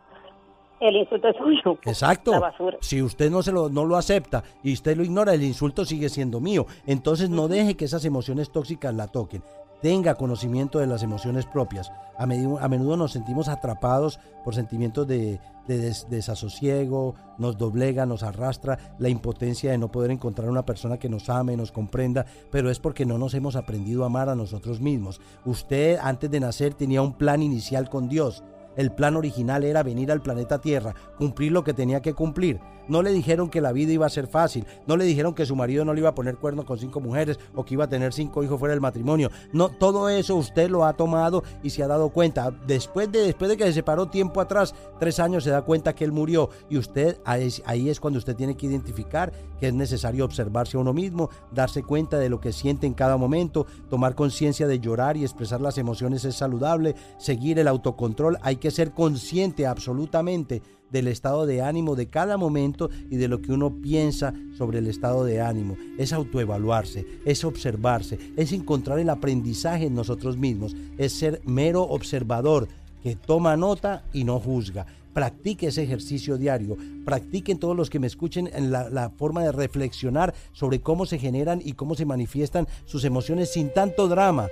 el 0.88 0.96
insulto 0.96 1.28
es 1.28 1.36
suyo. 1.36 1.78
Exacto. 1.84 2.32
Si 2.80 3.02
usted 3.02 3.30
no 3.30 3.42
se 3.42 3.52
lo 3.52 3.68
no 3.68 3.84
lo 3.84 3.96
acepta 3.96 4.44
y 4.62 4.72
usted 4.72 4.96
lo 4.96 5.04
ignora, 5.04 5.34
el 5.34 5.42
insulto 5.42 5.84
sigue 5.84 6.08
siendo 6.08 6.40
mío. 6.40 6.66
Entonces 6.86 7.30
no 7.30 7.48
deje 7.48 7.76
que 7.76 7.84
esas 7.84 8.04
emociones 8.04 8.50
tóxicas 8.50 8.94
la 8.94 9.08
toquen. 9.08 9.42
Tenga 9.82 10.14
conocimiento 10.14 10.78
de 10.78 10.86
las 10.86 11.02
emociones 11.02 11.44
propias. 11.44 11.92
A, 12.16 12.26
menudo, 12.26 12.96
nos 12.96 13.12
sentimos 13.12 13.48
atrapados 13.48 14.18
por 14.42 14.54
sentimientos 14.54 15.06
de, 15.06 15.40
desasosiego, 15.66 17.14
nos 17.36 17.58
doblega, 17.58 18.06
nos 18.06 18.22
arrastra 18.22 18.78
la 18.98 19.10
impotencia 19.10 19.72
de 19.72 19.76
no 19.78 19.90
poder 19.90 20.10
encontrar 20.10 20.48
una 20.48 20.64
persona 20.64 20.96
que 20.98 21.10
nos 21.10 21.28
ame, 21.28 21.56
nos 21.56 21.70
comprenda, 21.70 22.24
pero 22.50 22.70
es 22.70 22.78
porque 22.78 23.04
no 23.04 23.18
nos 23.18 23.34
hemos 23.34 23.56
aprendido 23.56 24.04
a 24.04 24.06
amar 24.06 24.30
a 24.30 24.34
nosotros 24.34 24.80
mismos. 24.80 25.20
Usted 25.44 25.98
antes 26.00 26.30
de 26.30 26.40
nacer 26.40 26.72
tenía 26.72 27.02
un 27.02 27.12
plan 27.12 27.42
inicial 27.42 27.90
con 27.90 28.08
Dios 28.08 28.42
el 28.76 28.92
plan 28.92 29.16
original 29.16 29.64
era 29.64 29.82
venir 29.82 30.10
al 30.10 30.22
planeta 30.22 30.60
Tierra, 30.60 30.94
cumplir 31.16 31.52
lo 31.52 31.64
que 31.64 31.74
tenía 31.74 32.02
que 32.02 32.14
cumplir. 32.14 32.60
No 32.88 33.02
le 33.02 33.12
dijeron 33.12 33.48
que 33.48 33.60
la 33.60 33.72
vida 33.72 33.92
iba 33.92 34.06
a 34.06 34.10
ser 34.10 34.26
fácil, 34.26 34.66
no 34.86 34.96
le 34.96 35.04
dijeron 35.04 35.34
que 35.34 35.46
su 35.46 35.56
marido 35.56 35.84
no 35.84 35.94
le 35.94 36.00
iba 36.00 36.10
a 36.10 36.14
poner 36.14 36.36
cuernos 36.36 36.64
con 36.64 36.78
cinco 36.78 37.00
mujeres 37.00 37.38
o 37.54 37.64
que 37.64 37.74
iba 37.74 37.84
a 37.84 37.88
tener 37.88 38.12
cinco 38.12 38.42
hijos 38.42 38.58
fuera 38.58 38.74
del 38.74 38.80
matrimonio. 38.80 39.30
No, 39.52 39.68
todo 39.68 40.08
eso 40.08 40.36
usted 40.36 40.70
lo 40.70 40.84
ha 40.84 40.94
tomado 40.94 41.42
y 41.62 41.70
se 41.70 41.82
ha 41.82 41.88
dado 41.88 42.10
cuenta. 42.10 42.50
Después 42.66 43.10
de, 43.10 43.20
después 43.20 43.50
de 43.50 43.56
que 43.56 43.64
se 43.64 43.72
separó 43.72 44.06
tiempo 44.06 44.40
atrás, 44.40 44.74
tres 44.98 45.20
años, 45.20 45.44
se 45.44 45.50
da 45.50 45.62
cuenta 45.62 45.94
que 45.94 46.04
él 46.04 46.12
murió 46.12 46.50
y 46.68 46.78
usted 46.78 47.18
ahí 47.24 47.88
es 47.88 48.00
cuando 48.00 48.18
usted 48.18 48.36
tiene 48.36 48.56
que 48.56 48.66
identificar 48.66 49.32
que 49.58 49.68
es 49.68 49.74
necesario 49.74 50.24
observarse 50.24 50.76
a 50.76 50.80
uno 50.80 50.92
mismo, 50.92 51.30
darse 51.52 51.82
cuenta 51.82 52.18
de 52.18 52.28
lo 52.28 52.40
que 52.40 52.52
siente 52.52 52.86
en 52.86 52.94
cada 52.94 53.16
momento, 53.16 53.66
tomar 53.88 54.14
conciencia 54.14 54.66
de 54.66 54.80
llorar 54.80 55.16
y 55.16 55.22
expresar 55.22 55.60
las 55.60 55.78
emociones 55.78 56.24
es 56.24 56.36
saludable, 56.36 56.94
seguir 57.18 57.58
el 57.58 57.68
autocontrol, 57.68 58.38
hay 58.42 58.56
que 58.56 58.70
ser 58.70 58.92
consciente 58.92 59.66
absolutamente 59.66 60.62
del 60.94 61.08
estado 61.08 61.44
de 61.44 61.60
ánimo 61.60 61.96
de 61.96 62.06
cada 62.06 62.36
momento 62.36 62.88
y 63.10 63.16
de 63.16 63.26
lo 63.26 63.42
que 63.42 63.52
uno 63.52 63.80
piensa 63.82 64.32
sobre 64.56 64.78
el 64.78 64.86
estado 64.86 65.24
de 65.24 65.40
ánimo. 65.40 65.76
Es 65.98 66.12
autoevaluarse, 66.12 67.04
es 67.24 67.44
observarse, 67.44 68.16
es 68.36 68.52
encontrar 68.52 69.00
el 69.00 69.10
aprendizaje 69.10 69.86
en 69.86 69.96
nosotros 69.96 70.36
mismos, 70.36 70.76
es 70.96 71.12
ser 71.12 71.42
mero 71.44 71.82
observador 71.82 72.68
que 73.02 73.16
toma 73.16 73.56
nota 73.56 74.04
y 74.12 74.22
no 74.22 74.38
juzga. 74.38 74.86
Practique 75.12 75.66
ese 75.66 75.82
ejercicio 75.82 76.38
diario, 76.38 76.76
practiquen 77.04 77.58
todos 77.58 77.76
los 77.76 77.90
que 77.90 77.98
me 77.98 78.06
escuchen 78.06 78.48
en 78.52 78.70
la, 78.70 78.88
la, 78.88 79.10
forma 79.10 79.42
de 79.42 79.50
reflexionar 79.50 80.32
sobre 80.52 80.80
cómo 80.80 81.06
se 81.06 81.18
generan 81.18 81.60
y 81.64 81.72
cómo 81.72 81.96
se 81.96 82.06
manifiestan 82.06 82.68
sus 82.84 83.04
emociones 83.04 83.52
sin 83.52 83.72
tanto 83.72 84.06
drama, 84.06 84.48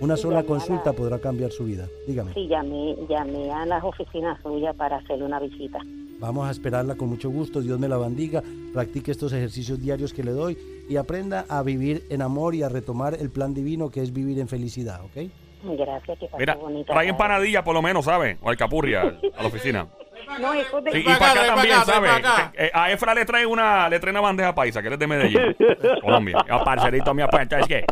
Una 0.00 0.16
Sí, 0.16 0.22
sola 0.22 0.42
consulta 0.42 0.86
la- 0.90 0.92
podrá 0.92 1.18
cambiar 1.18 1.50
su 1.52 1.64
vida. 1.64 1.88
Dígame. 2.06 2.34
Sí, 2.34 2.46
llamé, 2.48 2.94
llamé 3.08 3.50
a 3.50 3.64
las 3.66 3.82
oficinas 3.82 4.38
suyas 4.42 4.76
para 4.76 4.96
hacerle 4.98 5.24
una 5.24 5.40
visita. 5.40 5.78
Vamos 6.18 6.48
a 6.48 6.50
esperarla 6.50 6.94
con 6.96 7.08
mucho 7.08 7.28
gusto. 7.30 7.60
Dios 7.60 7.78
me 7.78 7.88
la 7.88 7.98
bendiga. 7.98 8.42
Practique 8.72 9.10
estos 9.10 9.32
ejercicios 9.32 9.80
diarios 9.80 10.12
que 10.12 10.24
le 10.24 10.32
doy 10.32 10.56
y 10.88 10.96
aprenda 10.96 11.44
a 11.48 11.62
vivir 11.62 12.04
en 12.10 12.22
amor 12.22 12.54
y 12.54 12.62
a 12.62 12.68
retomar 12.68 13.14
el 13.14 13.30
plan 13.30 13.52
divino 13.54 13.90
que 13.90 14.02
es 14.02 14.12
vivir 14.12 14.38
en 14.38 14.48
felicidad, 14.48 15.02
¿ok? 15.04 15.30
Gracias, 15.78 16.18
que 16.18 16.26
pase 16.26 16.38
Mira, 16.38 16.54
bonita. 16.54 16.86
trae 16.92 17.06
tarde. 17.06 17.08
empanadilla 17.10 17.64
por 17.64 17.74
lo 17.74 17.82
menos, 17.82 18.04
¿sabes? 18.04 18.38
O 18.42 18.48
alcapurria 18.48 19.02
a 19.36 19.42
la 19.42 19.48
oficina. 19.48 19.88
No, 20.40 20.52
eso 20.52 20.80
de... 20.80 20.92
Sí, 20.92 20.98
y 20.98 21.02
para 21.04 21.32
acá, 21.32 21.46
también, 21.46 21.84
¿sabes? 21.84 22.10
Eh, 22.54 22.70
a 22.72 22.90
Efra 22.90 23.14
le 23.14 23.24
trae 23.24 23.46
una, 23.46 23.88
le 23.88 24.00
trae 24.00 24.10
una 24.10 24.20
bandeja 24.20 24.54
paisa, 24.54 24.80
que 24.80 24.88
él 24.88 24.94
es 24.94 24.98
de 24.98 25.06
Medellín, 25.06 25.56
Colombia. 26.02 26.44
Ya, 26.48 26.64
parcerito 26.64 27.14
mío, 27.14 27.28
pues. 27.30 27.48
Oye, 27.50 27.84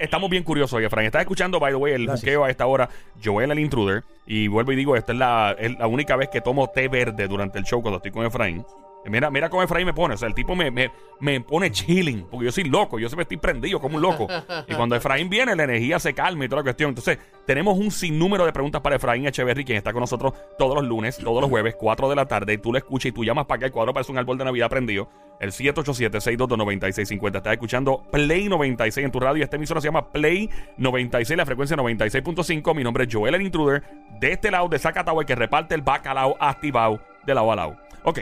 estamos 0.00 0.30
bien 0.30 0.42
curiosos, 0.42 0.74
oye, 0.74 0.88
Frank. 0.88 1.06
Estás 1.06 1.22
escuchando, 1.22 1.58
by 1.58 1.72
the 1.72 1.76
way, 1.76 1.92
el 1.94 2.06
buqueo 2.06 2.44
a 2.44 2.50
esta 2.50 2.66
hora, 2.66 2.88
Joel 3.22 3.50
el 3.50 3.58
Intruder. 3.58 4.02
Y 4.26 4.48
vuelvo 4.48 4.72
y 4.72 4.76
digo, 4.76 4.96
esta 4.96 5.12
es 5.12 5.18
la, 5.18 5.56
es 5.58 5.78
la 5.78 5.86
única 5.86 6.16
vez 6.16 6.28
que 6.28 6.40
tomo 6.40 6.68
té 6.68 6.88
verde 6.88 7.26
durante 7.28 7.58
el 7.58 7.64
show 7.64 7.80
cuando 7.80 7.96
estoy 7.96 8.10
con 8.10 8.26
Efraín. 8.26 8.64
Mira, 9.04 9.30
mira 9.30 9.48
cómo 9.48 9.62
Efraín 9.62 9.86
me 9.86 9.94
pone. 9.94 10.14
O 10.14 10.16
sea, 10.16 10.28
el 10.28 10.34
tipo 10.34 10.54
me, 10.54 10.70
me, 10.70 10.90
me 11.20 11.40
pone 11.40 11.70
chilling. 11.70 12.26
Porque 12.30 12.46
yo 12.46 12.52
soy 12.52 12.64
loco. 12.64 12.98
Yo 12.98 13.08
siempre 13.08 13.22
estoy 13.22 13.38
prendido 13.38 13.80
como 13.80 13.96
un 13.96 14.02
loco. 14.02 14.26
Y 14.66 14.74
cuando 14.74 14.96
Efraín 14.96 15.30
viene, 15.30 15.54
la 15.56 15.64
energía 15.64 15.98
se 15.98 16.14
calma 16.14 16.44
y 16.44 16.48
toda 16.48 16.60
la 16.60 16.64
cuestión. 16.64 16.90
Entonces, 16.90 17.18
tenemos 17.46 17.78
un 17.78 17.90
sinnúmero 17.90 18.44
de 18.44 18.52
preguntas 18.52 18.80
para 18.80 18.96
Efraín 18.96 19.26
Echeverry, 19.26 19.64
quien 19.64 19.78
está 19.78 19.92
con 19.92 20.00
nosotros 20.00 20.34
todos 20.58 20.74
los 20.74 20.84
lunes, 20.84 21.16
todos 21.16 21.40
los 21.40 21.48
jueves, 21.48 21.76
4 21.78 22.08
de 22.08 22.16
la 22.16 22.26
tarde. 22.26 22.54
Y 22.54 22.58
tú 22.58 22.72
lo 22.72 22.78
escuchas 22.78 23.06
y 23.06 23.12
tú 23.12 23.24
llamas 23.24 23.46
para 23.46 23.56
acá. 23.56 23.66
El 23.66 23.72
cuadro 23.72 23.94
parece 23.94 24.12
un 24.12 24.18
árbol 24.18 24.36
de 24.36 24.44
Navidad 24.44 24.68
prendido. 24.68 25.08
El 25.40 25.52
787-622-9650. 25.52 27.36
Estás 27.36 27.52
escuchando 27.52 28.02
Play 28.10 28.48
96 28.48 29.04
en 29.04 29.10
tu 29.10 29.20
radio. 29.20 29.44
Esta 29.44 29.56
emisora 29.56 29.80
se 29.80 29.88
llama 29.88 30.10
Play 30.10 30.50
96, 30.76 31.36
la 31.36 31.46
frecuencia 31.46 31.76
96.5. 31.76 32.74
Mi 32.74 32.84
nombre 32.84 33.04
es 33.04 33.14
Joel 33.14 33.34
el 33.34 33.42
Intruder. 33.42 33.82
De 34.20 34.32
este 34.32 34.50
lado 34.50 34.68
de 34.68 34.78
Zacatau, 34.78 35.24
que 35.24 35.34
reparte 35.34 35.74
el 35.74 35.82
bacalao 35.82 36.36
activado 36.40 37.00
de 37.24 37.34
lado 37.34 37.52
a 37.52 37.56
lado. 37.56 37.76
Ok. 38.02 38.20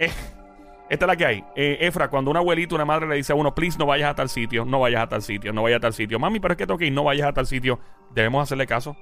Eh, 0.00 0.10
esta 0.90 1.04
es 1.04 1.06
la 1.06 1.16
que 1.16 1.26
hay. 1.26 1.44
Eh, 1.54 1.78
Efra, 1.82 2.10
cuando 2.10 2.32
un 2.32 2.36
abuelito, 2.36 2.74
una 2.74 2.84
madre 2.84 3.06
le 3.06 3.14
dice 3.14 3.32
a 3.32 3.36
uno, 3.36 3.54
please, 3.54 3.78
no 3.78 3.86
vayas 3.86 4.10
a 4.10 4.14
tal 4.16 4.28
sitio, 4.28 4.64
no 4.64 4.80
vayas 4.80 5.04
a 5.04 5.08
tal 5.08 5.22
sitio, 5.22 5.52
no 5.52 5.62
vayas 5.62 5.76
a 5.76 5.80
tal 5.80 5.92
sitio. 5.92 6.18
Mami, 6.18 6.40
pero 6.40 6.54
es 6.54 6.58
que 6.58 6.66
tengo 6.66 6.78
que 6.78 6.90
no 6.90 7.04
vayas 7.04 7.28
a 7.28 7.32
tal 7.32 7.46
sitio. 7.46 7.78
Debemos 8.12 8.42
hacerle 8.42 8.66
caso. 8.66 8.96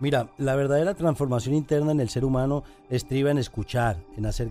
Mira, 0.00 0.28
la 0.38 0.56
verdadera 0.56 0.94
transformación 0.94 1.54
interna 1.54 1.92
en 1.92 2.00
el 2.00 2.08
ser 2.08 2.24
humano 2.24 2.64
estriba 2.88 3.30
en 3.30 3.38
escuchar, 3.38 3.98
en 4.16 4.26
hacer 4.26 4.50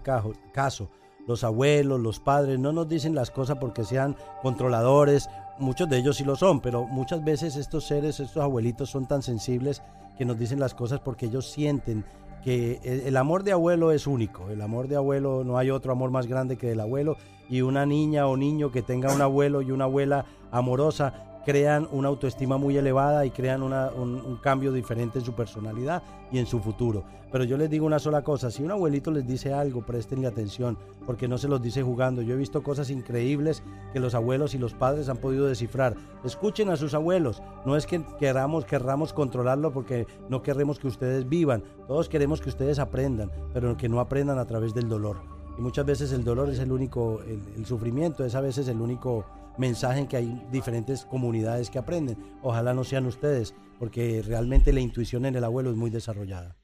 caso. 0.53 0.89
Los 1.27 1.43
abuelos, 1.43 1.99
los 1.99 2.19
padres 2.19 2.59
no 2.59 2.71
nos 2.71 2.87
dicen 2.87 3.15
las 3.15 3.31
cosas 3.31 3.57
porque 3.59 3.83
sean 3.83 4.15
controladores, 4.41 5.27
muchos 5.57 5.89
de 5.89 5.97
ellos 5.97 6.17
sí 6.17 6.23
lo 6.23 6.35
son, 6.35 6.59
pero 6.61 6.85
muchas 6.85 7.23
veces 7.23 7.55
estos 7.55 7.85
seres, 7.85 8.19
estos 8.19 8.43
abuelitos 8.43 8.91
son 8.91 9.07
tan 9.07 9.23
sensibles 9.23 9.81
que 10.17 10.25
nos 10.25 10.37
dicen 10.37 10.59
las 10.59 10.75
cosas 10.75 10.99
porque 10.99 11.25
ellos 11.25 11.49
sienten 11.49 12.05
que 12.43 12.79
el, 12.83 13.17
amor 13.17 13.43
de 13.43 13.51
abuelo 13.51 13.91
es 13.91 14.07
único, 14.07 14.49
el 14.49 14.61
amor 14.61 14.87
de 14.87 14.95
abuelo 14.95 15.43
no 15.43 15.57
hay 15.57 15.71
otro 15.71 15.91
amor 15.91 16.11
más 16.11 16.27
grande 16.27 16.57
que 16.57 16.71
el 16.71 16.79
abuelo. 16.79 17.17
Y 17.49 17.61
una 17.61 17.85
niña 17.85 18.27
o 18.27 18.37
niño 18.37 18.71
que 18.71 18.83
tenga 18.83 19.13
un 19.13 19.21
abuelo 19.21 19.61
y 19.63 19.71
una 19.71 19.85
abuela 19.85 20.25
amorosa 20.51 21.28
crean 21.45 21.87
una 21.91 22.09
autoestima 22.09 22.57
muy 22.57 22.77
elevada 22.77 23.25
y 23.25 23.31
crean 23.31 23.63
un, 23.63 23.73
un 23.73 24.37
cambio 24.37 24.71
diferente 24.71 25.19
en 25.19 25.25
su 25.25 25.33
personalidad 25.33 26.03
y 26.31 26.39
en 26.39 26.45
su 26.45 26.59
futuro. 26.59 27.03
Pero 27.31 27.43
yo 27.43 27.57
les 27.57 27.69
digo 27.69 27.85
una 27.85 27.99
sola 27.99 28.23
cosa, 28.23 28.49
si 28.49 28.63
un 28.63 28.71
abuelito 28.71 29.11
les 29.11 29.25
dice 29.27 29.53
algo, 29.53 29.85
préstenle 29.85 30.27
atención, 30.27 30.77
porque 31.05 31.27
no 31.27 31.37
se 31.37 31.47
los 31.47 31.61
dice 31.61 31.83
jugando. 31.83 32.23
Yo 32.23 32.33
he 32.33 32.37
visto 32.37 32.63
cosas 32.63 32.89
increíbles 32.89 33.61
que 33.93 33.99
los 33.99 34.15
abuelos 34.15 34.55
y 34.55 34.57
los 34.57 34.73
padres 34.73 35.09
han 35.09 35.17
podido 35.17 35.45
descifrar. 35.45 35.95
Escuchen 36.23 36.69
a 36.69 36.77
sus 36.77 36.95
abuelos, 36.95 37.43
no 37.65 37.75
es 37.75 37.85
que 37.85 38.03
queramos, 38.19 38.65
querramos 38.65 39.13
controlarlo 39.13 39.71
porque 39.71 40.07
no 40.27 40.41
queremos 40.41 40.79
que 40.79 40.87
ustedes 40.87 41.29
vivan, 41.29 41.63
todos 41.87 42.09
queremos 42.09 42.41
que 42.41 42.49
ustedes 42.49 42.79
aprendan, 42.79 43.31
pero 43.53 43.77
que 43.77 43.89
no 43.89 43.99
aprendan 43.99 44.39
a 44.39 44.45
través 44.45 44.73
del 44.73 44.89
dolor. 44.89 45.17
Y 45.57 45.61
muchas 45.61 45.85
veces 45.85 46.11
el 46.13 46.23
dolor 46.23 46.49
es 46.49 46.59
el 46.59 46.71
único, 46.71 47.21
el 47.21 47.65
sufrimiento 47.65 48.25
es 48.25 48.33
a 48.33 48.41
veces 48.41 48.67
el 48.69 48.81
único 48.81 49.25
mensaje 49.59 49.99
en 49.99 50.07
que 50.07 50.17
hay 50.17 50.41
diferentes 50.51 51.05
comunidades 51.05 51.69
que 51.69 51.77
aprenden. 51.77 52.17
Ojalá 52.41 52.73
no 52.73 52.83
sean 52.83 53.05
ustedes, 53.05 53.53
porque 53.77 54.23
realmente 54.25 54.73
la 54.73 54.79
intuición 54.79 55.25
en 55.25 55.35
el 55.35 55.43
abuelo 55.43 55.69
es 55.69 55.75
muy 55.75 55.89
desarrollada. 55.89 56.55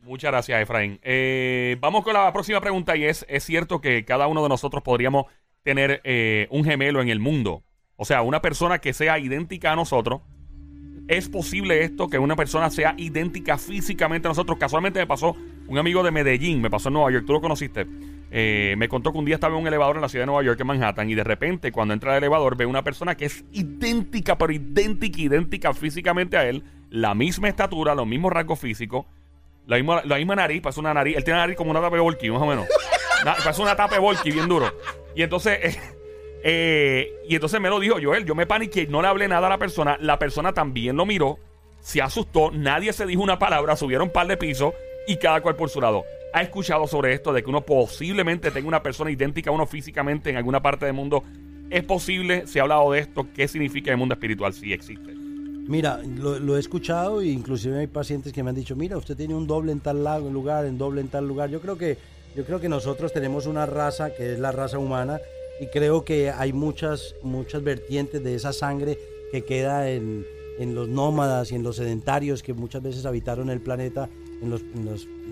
Muchas 0.00 0.32
gracias, 0.32 0.62
Efraín. 0.62 0.98
Eh, 1.02 1.76
vamos 1.80 2.02
con 2.02 2.14
la 2.14 2.32
próxima 2.32 2.60
pregunta 2.60 2.96
y 2.96 3.04
es, 3.04 3.24
¿es 3.28 3.44
cierto 3.44 3.80
que 3.80 4.04
cada 4.04 4.26
uno 4.26 4.42
de 4.42 4.48
nosotros 4.48 4.82
podríamos 4.82 5.26
tener 5.62 6.00
eh, 6.04 6.48
un 6.50 6.64
gemelo 6.64 7.00
en 7.02 7.08
el 7.08 7.20
mundo? 7.20 7.62
O 7.96 8.04
sea, 8.04 8.22
una 8.22 8.42
persona 8.42 8.80
que 8.80 8.92
sea 8.92 9.18
idéntica 9.18 9.72
a 9.72 9.76
nosotros. 9.76 10.22
¿Es 11.08 11.28
posible 11.28 11.82
esto 11.82 12.08
que 12.08 12.18
una 12.18 12.36
persona 12.36 12.70
sea 12.70 12.94
idéntica 12.96 13.58
físicamente 13.58 14.26
a 14.26 14.30
nosotros? 14.30 14.58
Casualmente 14.58 14.98
me 14.98 15.06
pasó 15.06 15.36
un 15.68 15.78
amigo 15.78 16.02
de 16.02 16.10
Medellín, 16.10 16.60
me 16.60 16.70
pasó 16.70 16.88
en 16.88 16.94
Nueva 16.94 17.12
York, 17.12 17.24
tú 17.26 17.32
lo 17.32 17.40
conociste. 17.40 17.86
Eh, 18.34 18.76
me 18.78 18.88
contó 18.88 19.12
que 19.12 19.18
un 19.18 19.26
día 19.26 19.34
estaba 19.34 19.54
en 19.54 19.60
un 19.60 19.66
elevador 19.66 19.96
en 19.96 20.02
la 20.02 20.08
ciudad 20.08 20.22
de 20.22 20.26
Nueva 20.26 20.42
York, 20.42 20.58
en 20.58 20.66
Manhattan, 20.66 21.10
y 21.10 21.14
de 21.14 21.22
repente 21.22 21.70
cuando 21.70 21.92
entra 21.92 22.12
al 22.12 22.16
elevador 22.18 22.56
ve 22.56 22.64
una 22.64 22.82
persona 22.82 23.14
que 23.14 23.26
es 23.26 23.44
idéntica, 23.52 24.38
pero 24.38 24.52
idéntica, 24.52 25.20
idéntica 25.20 25.74
físicamente 25.74 26.38
a 26.38 26.48
él, 26.48 26.64
la 26.88 27.14
misma 27.14 27.48
estatura, 27.50 27.94
los 27.94 28.06
mismos 28.06 28.32
rasgos 28.32 28.58
físicos, 28.58 29.04
la 29.66 29.76
misma, 29.76 30.00
la 30.06 30.16
misma 30.16 30.34
nariz, 30.34 30.62
una 30.78 30.94
nariz. 30.94 31.14
Él 31.16 31.24
tiene 31.24 31.36
una 31.38 31.42
nariz 31.42 31.56
como 31.58 31.70
una 31.72 31.80
tapa 31.82 31.96
de 31.96 32.02
volky, 32.02 32.30
más 32.30 32.40
o 32.40 32.46
menos. 32.46 32.66
Na- 33.24 33.34
parece 33.34 33.60
una 33.62 33.76
tapa 33.76 33.94
de 33.96 34.00
volky 34.00 34.30
bien 34.30 34.48
duro. 34.48 34.72
Y 35.14 35.22
entonces, 35.22 35.58
eh, 35.62 35.80
eh, 36.42 37.12
y 37.28 37.34
entonces 37.34 37.60
me 37.60 37.68
lo 37.68 37.78
dijo 37.80 37.96
Joel. 38.02 38.24
Yo 38.24 38.34
me 38.34 38.46
paniqué, 38.46 38.86
no 38.86 39.02
le 39.02 39.08
hablé 39.08 39.28
nada 39.28 39.46
a 39.46 39.50
la 39.50 39.58
persona. 39.58 39.96
La 40.00 40.18
persona 40.18 40.52
también 40.54 40.96
lo 40.96 41.04
miró, 41.06 41.38
se 41.80 42.00
asustó, 42.00 42.50
nadie 42.50 42.92
se 42.94 43.04
dijo 43.06 43.22
una 43.22 43.38
palabra, 43.38 43.76
subieron 43.76 44.08
un 44.08 44.12
par 44.12 44.26
de 44.26 44.36
pisos 44.36 44.72
y 45.06 45.16
cada 45.18 45.40
cual 45.42 45.54
por 45.56 45.68
su 45.68 45.80
lado. 45.80 46.04
¿Ha 46.34 46.42
escuchado 46.42 46.86
sobre 46.86 47.12
esto 47.12 47.32
de 47.32 47.42
que 47.42 47.50
uno 47.50 47.60
posiblemente 47.60 48.50
tenga 48.50 48.66
una 48.66 48.82
persona 48.82 49.10
idéntica 49.10 49.50
a 49.50 49.52
uno 49.52 49.66
físicamente 49.66 50.30
en 50.30 50.36
alguna 50.36 50.62
parte 50.62 50.86
del 50.86 50.94
mundo? 50.94 51.22
¿Es 51.68 51.84
posible? 51.84 52.46
¿Se 52.46 52.58
ha 52.58 52.62
hablado 52.62 52.92
de 52.92 53.00
esto? 53.00 53.26
¿Qué 53.34 53.46
significa 53.48 53.90
el 53.90 53.98
mundo 53.98 54.14
espiritual? 54.14 54.54
Sí 54.54 54.72
existe. 54.72 55.12
Mira, 55.12 56.00
lo, 56.02 56.56
he 56.56 56.60
escuchado 56.60 57.20
e 57.20 57.26
inclusive 57.26 57.78
hay 57.78 57.86
pacientes 57.86 58.32
que 58.32 58.42
me 58.42 58.50
han 58.50 58.56
dicho, 58.56 58.74
mira, 58.74 58.96
usted 58.96 59.16
tiene 59.16 59.34
un 59.34 59.46
doble 59.46 59.72
en 59.72 59.80
tal 59.80 60.02
lado, 60.02 60.30
lugar, 60.30 60.64
en 60.64 60.78
doble 60.78 61.02
en 61.02 61.08
tal 61.08 61.28
lugar. 61.28 61.50
Yo 61.50 61.60
creo 61.60 61.76
que 61.76 61.98
yo 62.34 62.46
creo 62.46 62.60
que 62.60 62.68
nosotros 62.70 63.12
tenemos 63.12 63.46
una 63.46 63.66
raza 63.66 64.14
que 64.14 64.32
es 64.32 64.38
la 64.38 64.52
raza 64.52 64.78
humana 64.78 65.20
y 65.60 65.66
creo 65.66 66.02
que 66.02 66.30
hay 66.30 66.54
muchas 66.54 67.14
muchas 67.22 67.62
vertientes 67.62 68.24
de 68.24 68.34
esa 68.34 68.54
sangre 68.54 68.98
que 69.30 69.44
queda 69.44 69.90
en, 69.90 70.24
en 70.58 70.74
los 70.74 70.88
nómadas 70.88 71.52
y 71.52 71.56
en 71.56 71.62
los 71.62 71.76
sedentarios 71.76 72.42
que 72.42 72.54
muchas 72.54 72.82
veces 72.82 73.04
habitaron 73.04 73.50
el 73.50 73.60
planeta 73.60 74.08
en, 74.42 74.50
los, 74.50 74.62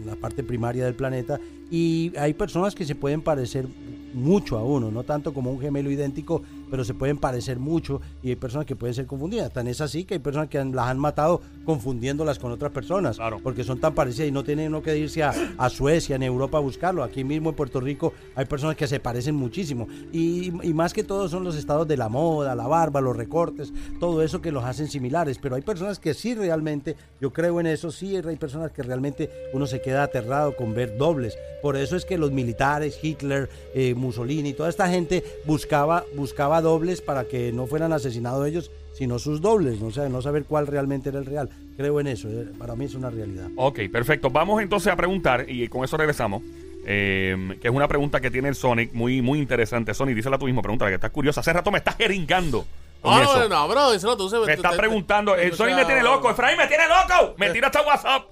la 0.04 0.16
parte 0.16 0.42
primaria 0.42 0.84
del 0.84 0.94
planeta 0.94 1.38
y 1.70 2.12
hay 2.18 2.34
personas 2.34 2.74
que 2.74 2.84
se 2.84 2.94
pueden 2.94 3.22
parecer 3.22 3.66
mucho 4.12 4.58
a 4.58 4.64
uno, 4.64 4.90
no 4.90 5.04
tanto 5.04 5.32
como 5.32 5.52
un 5.52 5.60
gemelo 5.60 5.88
idéntico, 5.88 6.42
pero 6.68 6.84
se 6.84 6.94
pueden 6.94 7.16
parecer 7.16 7.60
mucho 7.60 8.00
y 8.24 8.30
hay 8.30 8.36
personas 8.36 8.66
que 8.66 8.74
pueden 8.74 8.92
ser 8.92 9.06
confundidas. 9.06 9.52
Tan 9.52 9.68
es 9.68 9.80
así 9.80 10.02
que 10.04 10.14
hay 10.14 10.20
personas 10.20 10.48
que 10.48 10.58
han- 10.58 10.74
las 10.74 10.86
han 10.88 10.98
matado 10.98 11.40
confundiéndolas 11.64 12.38
con 12.40 12.50
otras 12.50 12.72
personas, 12.72 13.16
Claro. 13.18 13.38
porque 13.40 13.62
son 13.62 13.78
tan 13.78 13.94
parecidas 13.94 14.28
y 14.28 14.32
no 14.32 14.42
tienen 14.42 14.68
uno 14.68 14.82
que 14.82 14.96
irse 14.98 15.22
a, 15.22 15.32
a 15.58 15.70
Suecia, 15.70 16.16
en 16.16 16.24
Europa 16.24 16.58
a 16.58 16.60
buscarlo. 16.60 17.04
Aquí 17.04 17.22
mismo 17.22 17.50
en 17.50 17.54
Puerto 17.56 17.80
Rico 17.80 18.12
hay 18.34 18.46
personas 18.46 18.74
que 18.76 18.88
se 18.88 18.98
parecen 18.98 19.36
muchísimo. 19.36 19.86
Y, 20.12 20.52
y 20.66 20.74
más 20.74 20.92
que 20.92 21.04
todo 21.04 21.28
son 21.28 21.44
los 21.44 21.54
estados 21.56 21.86
de 21.86 21.96
la 21.96 22.08
moda, 22.08 22.54
la 22.56 22.66
barba, 22.66 23.00
los 23.00 23.16
recortes, 23.16 23.72
todo 24.00 24.22
eso 24.22 24.40
que 24.40 24.50
los 24.50 24.64
hacen 24.64 24.88
similares. 24.88 25.38
Pero 25.38 25.54
hay 25.54 25.62
personas 25.62 26.00
que 26.00 26.14
sí 26.14 26.34
realmente, 26.34 26.96
yo 27.20 27.32
creo 27.32 27.60
en 27.60 27.66
eso, 27.66 27.92
sí 27.92 28.16
hay 28.16 28.36
personas 28.36 28.72
que 28.72 28.82
realmente 28.82 29.30
uno 29.52 29.66
se 29.66 29.80
queda 29.80 29.89
aterrado 29.98 30.56
con 30.56 30.74
ver 30.74 30.96
dobles. 30.96 31.36
Por 31.62 31.76
eso 31.76 31.96
es 31.96 32.04
que 32.04 32.16
los 32.18 32.30
militares, 32.32 32.98
Hitler, 33.02 33.48
eh, 33.74 33.94
Mussolini, 33.94 34.52
toda 34.54 34.68
esta 34.70 34.88
gente 34.88 35.22
buscaba, 35.44 36.04
buscaba 36.14 36.60
dobles 36.62 37.00
para 37.00 37.24
que 37.24 37.52
no 37.52 37.66
fueran 37.66 37.92
asesinados 37.92 38.46
ellos, 38.46 38.70
sino 38.94 39.18
sus 39.18 39.40
dobles, 39.40 39.80
o 39.82 39.90
sea, 39.90 40.08
no 40.08 40.20
saber 40.22 40.44
cuál 40.44 40.66
realmente 40.66 41.08
era 41.10 41.18
el 41.18 41.26
real. 41.26 41.48
Creo 41.76 42.00
en 42.00 42.06
eso, 42.08 42.28
eh, 42.28 42.48
para 42.58 42.74
mí 42.76 42.86
es 42.86 42.94
una 42.94 43.10
realidad. 43.10 43.48
Ok, 43.56 43.80
perfecto. 43.92 44.30
Vamos 44.30 44.62
entonces 44.62 44.92
a 44.92 44.96
preguntar 44.96 45.44
y 45.48 45.68
con 45.68 45.84
eso 45.84 45.96
regresamos. 45.96 46.42
eh, 46.86 47.58
que 47.60 47.68
es 47.68 47.74
una 47.74 47.86
pregunta 47.88 48.20
que 48.20 48.30
tiene 48.30 48.48
el 48.48 48.54
Sonic 48.54 48.92
muy, 48.94 49.20
muy 49.20 49.38
interesante. 49.38 49.92
Sonic, 49.92 50.16
dísela 50.16 50.38
tú 50.38 50.46
mismo, 50.46 50.62
pregúntale 50.62 50.90
que 50.90 50.94
estás 50.96 51.10
curiosa. 51.10 51.40
Hace 51.40 51.52
rato 51.52 51.70
me 51.70 51.78
estás 51.78 51.96
jeringando. 51.96 52.64
No, 53.04 53.22
eso. 53.22 53.38
no, 53.40 53.48
no, 53.48 53.68
bro, 53.68 53.92
eso 53.92 54.06
no 54.08 54.16
tú 54.16 54.30
Me 54.46 54.52
está 54.54 54.70
preguntando, 54.72 55.34
el 55.34 55.54
Sonic 55.54 55.76
me 55.76 55.84
tiene 55.84 56.02
loco, 56.02 56.30
Efraín 56.30 56.58
me 56.58 56.66
tiene 56.66 56.84
loco, 56.86 57.34
me 57.38 57.50
tira 57.50 57.68
hasta 57.68 57.82
WhatsApp. 57.82 58.24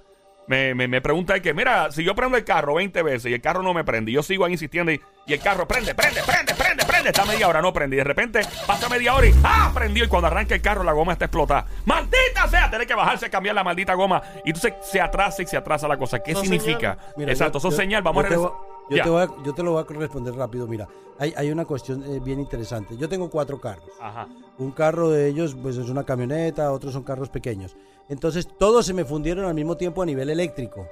Me, 0.49 0.73
me, 0.73 0.87
me 0.87 0.99
pregunta 0.99 1.39
que, 1.39 1.53
mira, 1.53 1.91
si 1.91 2.03
yo 2.03 2.15
prendo 2.15 2.35
el 2.35 2.43
carro 2.43 2.73
20 2.73 3.03
veces 3.03 3.29
y 3.29 3.35
el 3.35 3.39
carro 3.41 3.61
no 3.61 3.71
me 3.71 3.83
prende, 3.83 4.11
yo 4.11 4.23
sigo 4.23 4.45
ahí 4.45 4.53
insistiendo 4.53 4.91
y, 4.91 4.99
y 5.27 5.33
el 5.33 5.39
carro 5.39 5.67
prende, 5.67 5.93
prende, 5.93 6.21
prende, 6.23 6.55
prende, 6.55 6.83
prende, 6.85 7.09
está 7.11 7.23
media 7.23 7.47
hora, 7.47 7.61
no 7.61 7.71
prende, 7.71 7.95
y 7.95 7.99
de 7.99 8.03
repente 8.03 8.41
pasa 8.65 8.89
media 8.89 9.13
hora 9.13 9.27
y 9.27 9.33
¡ah! 9.43 9.69
prendió, 9.75 10.03
y 10.03 10.07
cuando 10.07 10.25
arranca 10.27 10.55
el 10.55 10.61
carro 10.63 10.83
la 10.83 10.91
goma 10.91 11.13
está 11.13 11.25
explotada. 11.25 11.67
¡Maldita 11.85 12.47
sea! 12.49 12.67
Tiene 12.67 12.87
que 12.87 12.95
bajarse 12.95 13.27
a 13.27 13.29
cambiar 13.29 13.53
la 13.53 13.63
maldita 13.63 13.93
goma. 13.93 14.23
Y 14.43 14.49
entonces 14.49 14.73
se 14.81 14.99
atrasa 14.99 15.43
y 15.43 15.45
se 15.45 15.55
atrasa 15.55 15.87
la 15.87 15.97
cosa. 15.97 16.17
¿Qué 16.17 16.33
significa? 16.33 16.97
Mira, 17.15 17.31
Exacto, 17.31 17.59
yo- 17.59 17.69
señal, 17.69 18.01
vamos 18.01 18.23
yo 18.23 18.25
a 18.25 18.29
regresar. 18.29 18.51
Yo, 18.89 19.03
te 19.03 19.09
voy 19.09 19.21
a- 19.21 19.43
yo 19.45 19.53
te 19.53 19.61
lo 19.61 19.71
voy 19.73 19.85
a 19.87 19.99
responder 19.99 20.33
rápido. 20.33 20.65
Mira, 20.65 20.87
hay, 21.19 21.31
hay 21.37 21.51
una 21.51 21.65
cuestión 21.65 22.03
eh, 22.11 22.19
bien 22.19 22.39
interesante. 22.39 22.97
Yo 22.97 23.07
tengo 23.07 23.29
cuatro 23.29 23.61
carros. 23.61 23.85
Ajá. 24.01 24.27
Un 24.57 24.71
carro 24.71 25.09
de 25.11 25.27
ellos 25.27 25.55
pues 25.61 25.77
es 25.77 25.89
una 25.89 26.03
camioneta, 26.05 26.71
otros 26.71 26.93
son 26.93 27.03
carros 27.03 27.29
pequeños. 27.29 27.77
Entonces 28.09 28.47
todos 28.57 28.85
se 28.85 28.93
me 28.93 29.05
fundieron 29.05 29.45
al 29.45 29.53
mismo 29.53 29.77
tiempo 29.77 30.01
a 30.01 30.05
nivel 30.05 30.29
eléctrico. 30.29 30.87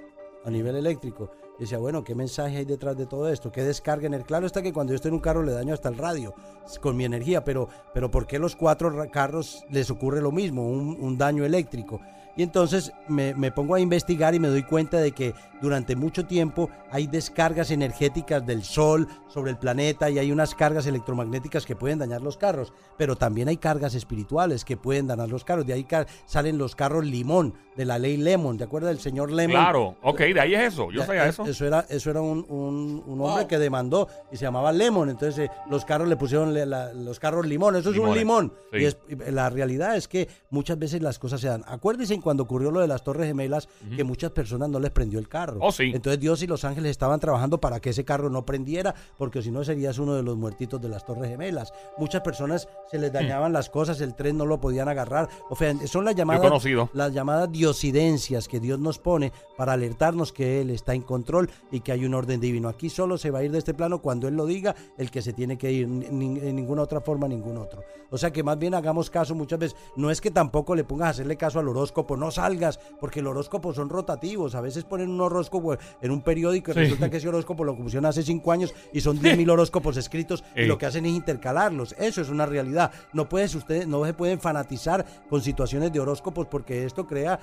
A 0.45 0.49
nivel 0.49 0.75
eléctrico. 0.75 1.31
Decía, 1.59 1.79
bueno, 1.79 2.03
¿qué 2.03 2.13
mensaje 2.13 2.57
hay 2.57 2.65
detrás 2.65 2.95
de 2.95 3.07
todo 3.07 3.27
esto? 3.29 3.51
¿Qué 3.51 3.63
descarga 3.63 4.05
en 4.05 4.13
el 4.13 4.23
Claro 4.23 4.45
está 4.45 4.61
que 4.61 4.71
cuando 4.71 4.93
yo 4.93 4.95
estoy 4.95 5.09
en 5.09 5.15
un 5.15 5.19
carro 5.19 5.41
le 5.41 5.51
daño 5.51 5.73
hasta 5.73 5.89
el 5.89 5.97
radio 5.97 6.35
con 6.79 6.95
mi 6.95 7.03
energía, 7.03 7.43
pero, 7.43 7.67
pero 7.93 8.11
¿por 8.11 8.27
qué 8.27 8.37
los 8.37 8.55
cuatro 8.55 8.93
carros 9.11 9.65
les 9.71 9.89
ocurre 9.89 10.21
lo 10.21 10.31
mismo? 10.31 10.69
Un 10.69 11.17
daño 11.17 11.43
eléctrico. 11.43 11.99
Y 12.37 12.43
entonces 12.43 12.93
me, 13.07 13.33
pongo 13.51 13.73
a 13.73 13.79
investigar 13.79 14.35
y 14.35 14.39
me 14.39 14.47
doy 14.47 14.61
cuenta 14.61 14.97
de 14.97 15.11
que 15.11 15.33
durante 15.59 15.95
mucho 15.95 16.27
tiempo 16.27 16.69
hay 16.91 17.07
descargas 17.07 17.71
energéticas 17.71 18.45
del 18.45 18.63
sol 18.63 19.07
sobre 19.27 19.49
el 19.49 19.57
planeta 19.57 20.11
y 20.11 20.19
hay 20.19 20.31
unas 20.31 20.53
cargas 20.53 20.85
electromagnéticas 20.85 21.65
que 21.65 21.75
pueden 21.75 21.97
dañar 21.97 22.21
los 22.21 22.37
carros, 22.37 22.73
pero 22.95 23.15
también 23.15 23.47
hay 23.47 23.57
cargas 23.57 23.95
espirituales 23.95 24.63
que 24.63 24.77
pueden 24.77 25.07
dañar 25.07 25.29
los 25.29 25.43
carros. 25.43 25.65
De 25.65 25.73
ahí 25.73 25.87
salen 26.27 26.59
los 26.59 26.75
carros 26.75 27.05
limón, 27.05 27.55
de 27.77 27.85
la 27.85 27.97
ley 27.99 28.17
Lemon. 28.17 28.57
¿Te 28.57 28.63
acuerdas 28.65 28.89
del 28.89 28.99
señor 28.99 29.31
Lemon? 29.31 29.55
Claro, 29.55 29.95
ok, 30.01 30.19
de 30.19 30.39
ahí 30.41 30.53
es 30.55 30.73
eso. 30.73 30.91
Yo 30.91 31.05
sabía 31.05 31.25
eh, 31.25 31.29
eso. 31.29 31.45
Eso 31.45 31.65
era, 31.65 31.85
eso 31.87 32.09
era 32.09 32.19
un, 32.21 32.45
un- 32.49 33.03
un 33.05 33.21
hombre 33.21 33.41
Wow. 33.43 33.47
que 33.47 33.57
demandó 33.59 34.07
y 34.31 34.35
se 34.37 34.43
llamaba 34.45 34.71
Lemon. 34.71 35.09
Entonces 35.09 35.37
eh, 35.47 35.51
los 35.69 35.85
carros 35.85 36.07
le 36.09 36.17
pusieron 36.17 36.53
le- 36.53 36.65
la- 36.65 36.91
los 36.91 37.19
carros 37.19 37.45
limón. 37.45 37.75
Eso 37.75 37.91
es 37.91 37.97
un 37.97 38.13
limón. 38.15 38.51
sí. 38.73 38.79
Y 38.79 38.85
es- 38.85 38.97
y 39.07 39.15
la 39.31 39.49
realidad 39.49 39.95
es 39.95 40.07
que 40.07 40.27
muchas 40.49 40.77
veces 40.79 41.01
las 41.01 41.19
cosas 41.19 41.39
se 41.39 41.47
dan. 41.47 41.63
Acuérdense 41.67 42.19
cuando 42.19 42.43
ocurrió 42.43 42.71
lo 42.71 42.79
de 42.81 42.87
las 42.87 43.03
Torres 43.03 43.27
Gemelas 43.27 43.69
que 43.95 44.03
muchas 44.03 44.31
personas 44.31 44.69
no 44.69 44.79
les 44.79 44.91
prendió 44.91 45.19
el 45.19 45.29
carro. 45.29 45.59
Oh, 45.61 45.71
sí. 45.71 45.91
Entonces 45.93 46.19
Dios 46.19 46.41
y 46.41 46.47
los 46.47 46.63
ángeles 46.65 46.91
estaban 46.91 47.19
trabajando 47.19 47.59
para 47.61 47.79
que 47.79 47.91
ese 47.91 48.03
carro 48.03 48.29
no 48.29 48.45
prendiera, 48.45 48.95
porque 49.17 49.41
si 49.41 49.51
no 49.51 49.63
serías 49.63 49.99
uno 49.99 50.15
de 50.15 50.23
los 50.23 50.35
muertitos 50.35 50.81
de 50.81 50.89
las 50.89 51.05
Torres 51.05 51.29
Gemelas. 51.29 51.73
Muchas 51.97 52.21
personas 52.21 52.67
se 52.89 52.97
les 52.97 53.13
dañaban 53.13 53.53
las 53.53 53.69
cosas, 53.69 54.01
el 54.01 54.15
tren 54.15 54.37
no 54.37 54.45
lo 54.45 54.59
podían 54.59 54.87
agarrar. 54.89 55.29
O 55.49 55.55
sea, 55.55 55.73
son 55.85 56.05
las 56.05 56.15
llamadas 56.15 56.41
conocido. 56.41 56.89
las 56.93 57.13
llamadas 57.13 57.51
diosidencias 57.67 58.47
que 58.47 58.59
Dios 58.59 58.79
nos 58.79 58.97
pone 58.97 59.31
para 59.57 59.73
alertarnos 59.73 60.31
que 60.31 60.61
Él 60.61 60.69
está 60.69 60.93
en 60.93 61.01
control 61.01 61.49
y 61.71 61.81
que 61.81 61.91
hay 61.91 62.05
un 62.05 62.13
orden 62.13 62.39
divino. 62.39 62.69
Aquí 62.69 62.89
solo 62.89 63.17
se 63.17 63.29
va 63.31 63.39
a 63.39 63.43
ir 63.43 63.51
de 63.51 63.57
este 63.57 63.73
plano 63.73 64.01
cuando 64.01 64.27
Él 64.27 64.35
lo 64.35 64.45
diga, 64.45 64.75
el 64.97 65.11
que 65.11 65.21
se 65.21 65.33
tiene 65.33 65.57
que 65.57 65.71
ir, 65.71 65.83
en 65.85 66.55
ninguna 66.55 66.81
otra 66.83 67.01
forma, 67.01 67.27
ningún 67.27 67.57
otro. 67.57 67.83
O 68.09 68.17
sea 68.17 68.31
que 68.31 68.41
más 68.43 68.57
bien 68.57 68.73
hagamos 68.73 69.09
caso 69.09 69.35
muchas 69.35 69.59
veces. 69.59 69.77
No 69.97 70.09
es 70.09 70.21
que 70.21 70.31
tampoco 70.31 70.75
le 70.75 70.83
pongas 70.85 71.07
a 71.07 71.11
hacerle 71.11 71.35
caso 71.35 71.59
al 71.59 71.67
horóscopo, 71.67 72.15
no 72.15 72.31
salgas, 72.31 72.79
porque 72.99 73.19
el 73.19 73.27
horóscopo 73.27 73.73
son 73.73 73.89
rotativos. 73.89 74.55
A 74.55 74.61
veces 74.61 74.85
ponen 74.85 75.09
un 75.09 75.19
horóscopo 75.21 75.75
en 76.01 76.11
un 76.11 76.21
periódico 76.21 76.71
y 76.71 76.73
Sí. 76.73 76.79
resulta 76.81 77.09
que 77.09 77.17
ese 77.17 77.27
horóscopo 77.27 77.63
lo 77.63 77.75
pusieron 77.75 78.05
hace 78.05 78.23
cinco 78.23 78.51
años 78.51 78.73
y 78.93 79.01
son 79.01 79.19
10.000 79.19 79.49
horóscopos 79.49 79.97
escritos 79.97 80.43
y 80.55 80.65
lo 80.65 80.77
que 80.77 80.85
hacen 80.85 81.05
es 81.05 81.11
intercalarlos. 81.13 81.95
Eso 81.97 82.21
es 82.21 82.29
una 82.29 82.45
realidad. 82.45 82.91
No 83.13 83.27
puedes 83.27 83.53
ustedes 83.55 83.87
no 83.87 84.05
se 84.05 84.13
pueden 84.13 84.39
fanatizar 84.39 85.05
con 85.29 85.41
situaciones 85.41 85.91
de 85.91 85.99
horóscopos 85.99 86.47
porque 86.47 86.85
esto 86.85 87.05
crea 87.07 87.39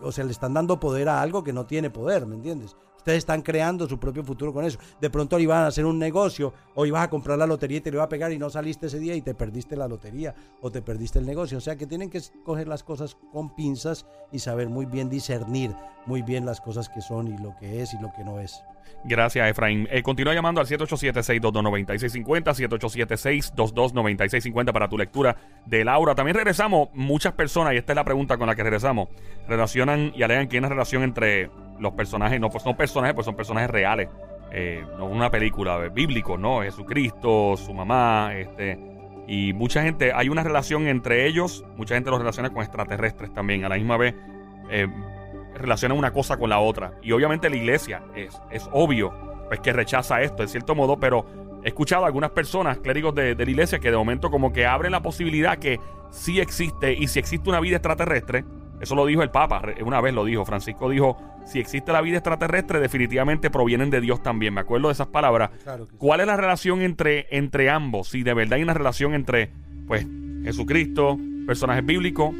o 0.00 0.12
sea, 0.12 0.24
le 0.24 0.32
están 0.32 0.54
dando 0.54 0.78
poder 0.78 1.08
a 1.08 1.20
algo 1.20 1.42
que 1.42 1.52
no 1.52 1.66
tiene 1.66 1.90
poder, 1.90 2.26
¿me 2.26 2.36
entiendes? 2.36 2.76
Ustedes 2.96 3.18
están 3.18 3.42
creando 3.42 3.86
su 3.86 3.98
propio 3.98 4.24
futuro 4.24 4.52
con 4.52 4.64
eso. 4.64 4.78
De 4.98 5.10
pronto 5.10 5.38
iban 5.38 5.64
a 5.64 5.66
hacer 5.66 5.84
un 5.84 5.98
negocio 5.98 6.54
o 6.74 6.86
ibas 6.86 7.04
a 7.04 7.10
comprar 7.10 7.38
la 7.38 7.46
lotería 7.46 7.76
y 7.76 7.80
te 7.82 7.90
lo 7.90 7.98
iba 7.98 8.04
a 8.04 8.08
pegar 8.08 8.32
y 8.32 8.38
no 8.38 8.48
saliste 8.48 8.86
ese 8.86 8.98
día 8.98 9.14
y 9.14 9.20
te 9.20 9.34
perdiste 9.34 9.76
la 9.76 9.86
lotería 9.86 10.34
o 10.62 10.70
te 10.70 10.80
perdiste 10.80 11.18
el 11.18 11.26
negocio. 11.26 11.58
O 11.58 11.60
sea 11.60 11.76
que 11.76 11.86
tienen 11.86 12.08
que 12.08 12.22
coger 12.44 12.66
las 12.66 12.82
cosas 12.82 13.18
con 13.30 13.54
pinzas 13.54 14.06
y 14.32 14.38
saber 14.38 14.70
muy 14.70 14.86
bien 14.86 15.10
discernir 15.10 15.76
muy 16.06 16.22
bien 16.22 16.44
las 16.44 16.60
cosas 16.60 16.88
que 16.88 17.00
son 17.00 17.28
y 17.28 17.38
lo 17.38 17.56
que 17.56 17.82
es 17.82 17.94
y 17.94 17.98
lo 17.98 18.12
que 18.12 18.24
no 18.24 18.40
es. 18.40 18.62
Gracias, 19.04 19.48
Efraín. 19.50 19.86
Eh, 19.90 20.02
continúa 20.02 20.32
llamando 20.32 20.62
al 20.62 20.66
787-622-9650, 20.66 22.54
787-622-9650 23.54 24.72
para 24.72 24.88
tu 24.88 24.96
lectura 24.96 25.36
de 25.66 25.84
Laura. 25.84 26.14
También 26.14 26.36
regresamos, 26.36 26.88
muchas 26.94 27.34
personas, 27.34 27.74
y 27.74 27.76
esta 27.76 27.92
es 27.92 27.96
la 27.96 28.04
pregunta 28.04 28.38
con 28.38 28.46
la 28.46 28.54
que 28.54 28.62
regresamos, 28.62 29.08
relacionan 29.46 30.12
y 30.14 30.22
alegan 30.22 30.48
que 30.48 30.56
hay 30.56 30.60
una 30.60 30.70
relación 30.70 31.02
entre 31.02 31.50
los 31.78 31.92
personajes, 31.92 32.40
no 32.40 32.48
pues, 32.48 32.62
son 32.62 32.76
personajes, 32.76 33.14
pues 33.14 33.26
son 33.26 33.36
personajes 33.36 33.68
reales, 33.68 34.08
eh, 34.52 34.82
no 34.96 35.04
una 35.04 35.30
película, 35.30 35.84
eh, 35.84 35.90
bíblico, 35.90 36.38
¿no? 36.38 36.62
Jesucristo, 36.62 37.56
su 37.56 37.74
mamá, 37.74 38.34
este... 38.34 38.78
Y 39.26 39.54
mucha 39.54 39.82
gente, 39.82 40.12
hay 40.14 40.28
una 40.28 40.42
relación 40.42 40.86
entre 40.86 41.26
ellos, 41.26 41.64
mucha 41.76 41.94
gente 41.94 42.10
los 42.10 42.18
relaciona 42.18 42.50
con 42.50 42.62
extraterrestres 42.62 43.32
también, 43.32 43.64
a 43.64 43.70
la 43.70 43.76
misma 43.76 43.96
vez 43.96 44.14
relacionan 45.54 45.98
una 45.98 46.12
cosa 46.12 46.36
con 46.36 46.50
la 46.50 46.58
otra. 46.58 46.92
Y 47.02 47.12
obviamente 47.12 47.48
la 47.48 47.56
iglesia 47.56 48.02
es, 48.14 48.40
es 48.50 48.68
obvio 48.72 49.12
pues 49.48 49.60
que 49.60 49.72
rechaza 49.72 50.22
esto, 50.22 50.42
en 50.42 50.48
cierto 50.48 50.74
modo, 50.74 50.98
pero 50.98 51.26
he 51.62 51.68
escuchado 51.68 52.04
a 52.04 52.06
algunas 52.06 52.30
personas, 52.30 52.78
clérigos 52.78 53.14
de, 53.14 53.34
de 53.34 53.44
la 53.44 53.50
iglesia, 53.50 53.78
que 53.78 53.90
de 53.90 53.96
momento 53.96 54.30
como 54.30 54.52
que 54.52 54.66
abren 54.66 54.92
la 54.92 55.02
posibilidad 55.02 55.58
que 55.58 55.78
sí 56.10 56.40
existe, 56.40 56.92
y 56.92 57.08
si 57.08 57.18
existe 57.18 57.48
una 57.48 57.60
vida 57.60 57.76
extraterrestre, 57.76 58.44
eso 58.80 58.94
lo 58.94 59.06
dijo 59.06 59.22
el 59.22 59.30
Papa, 59.30 59.62
una 59.84 60.00
vez 60.00 60.14
lo 60.14 60.24
dijo, 60.24 60.44
Francisco 60.44 60.90
dijo, 60.90 61.16
si 61.46 61.58
existe 61.58 61.92
la 61.92 62.00
vida 62.00 62.18
extraterrestre, 62.18 62.80
definitivamente 62.80 63.50
provienen 63.50 63.90
de 63.90 64.00
Dios 64.00 64.22
también. 64.22 64.54
Me 64.54 64.60
acuerdo 64.62 64.88
de 64.88 64.92
esas 64.92 65.06
palabras. 65.08 65.50
Claro 65.62 65.84
que 65.84 65.92
sí. 65.92 65.96
¿Cuál 65.98 66.20
es 66.20 66.26
la 66.26 66.36
relación 66.36 66.80
entre, 66.82 67.26
entre 67.30 67.70
ambos? 67.70 68.08
Si 68.08 68.22
de 68.22 68.34
verdad 68.34 68.54
hay 68.54 68.62
una 68.62 68.74
relación 68.74 69.14
entre, 69.14 69.50
pues, 69.86 70.06
Jesucristo, 70.42 71.18
personajes 71.46 71.84
bíblicos, 71.84 72.34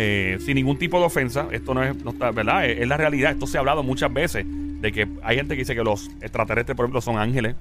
eh, 0.00 0.38
sin 0.38 0.54
ningún 0.54 0.78
tipo 0.78 1.00
de 1.00 1.06
ofensa. 1.06 1.48
Esto 1.50 1.74
no 1.74 1.82
es, 1.82 1.96
no 2.04 2.12
está, 2.12 2.30
¿verdad? 2.30 2.66
Es, 2.66 2.86
la 2.86 2.96
realidad. 2.96 3.32
Esto 3.32 3.48
se 3.48 3.56
ha 3.56 3.60
hablado 3.60 3.82
muchas 3.82 4.12
veces 4.12 4.46
de 4.46 4.92
que 4.92 5.08
hay 5.24 5.36
gente 5.36 5.56
que 5.56 5.62
dice 5.62 5.74
que 5.74 5.82
los 5.82 6.08
extraterrestres, 6.20 6.76
por 6.76 6.84
ejemplo, 6.84 7.00
son 7.00 7.18
ángeles 7.18 7.56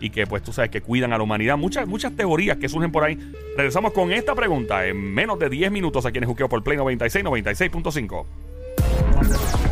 y 0.00 0.10
que, 0.10 0.24
pues, 0.24 0.44
tú 0.44 0.52
sabes, 0.52 0.70
que 0.70 0.82
cuidan 0.82 1.12
a 1.12 1.18
la 1.18 1.24
humanidad. 1.24 1.58
Muchas, 1.58 1.88
muchas 1.88 2.14
teorías 2.14 2.58
que 2.58 2.68
surgen 2.68 2.92
por 2.92 3.02
ahí. 3.02 3.18
Regresamos 3.56 3.92
con 3.92 4.12
esta 4.12 4.36
pregunta 4.36 4.86
en 4.86 4.98
menos 4.98 5.40
de 5.40 5.48
10 5.48 5.72
minutos 5.72 6.06
aquí 6.06 6.18
en 6.18 6.24
el 6.24 6.28
Juqueo 6.28 6.48
por 6.48 6.62
Play 6.62 6.76
96, 6.76 7.24
96.5. 7.24 9.69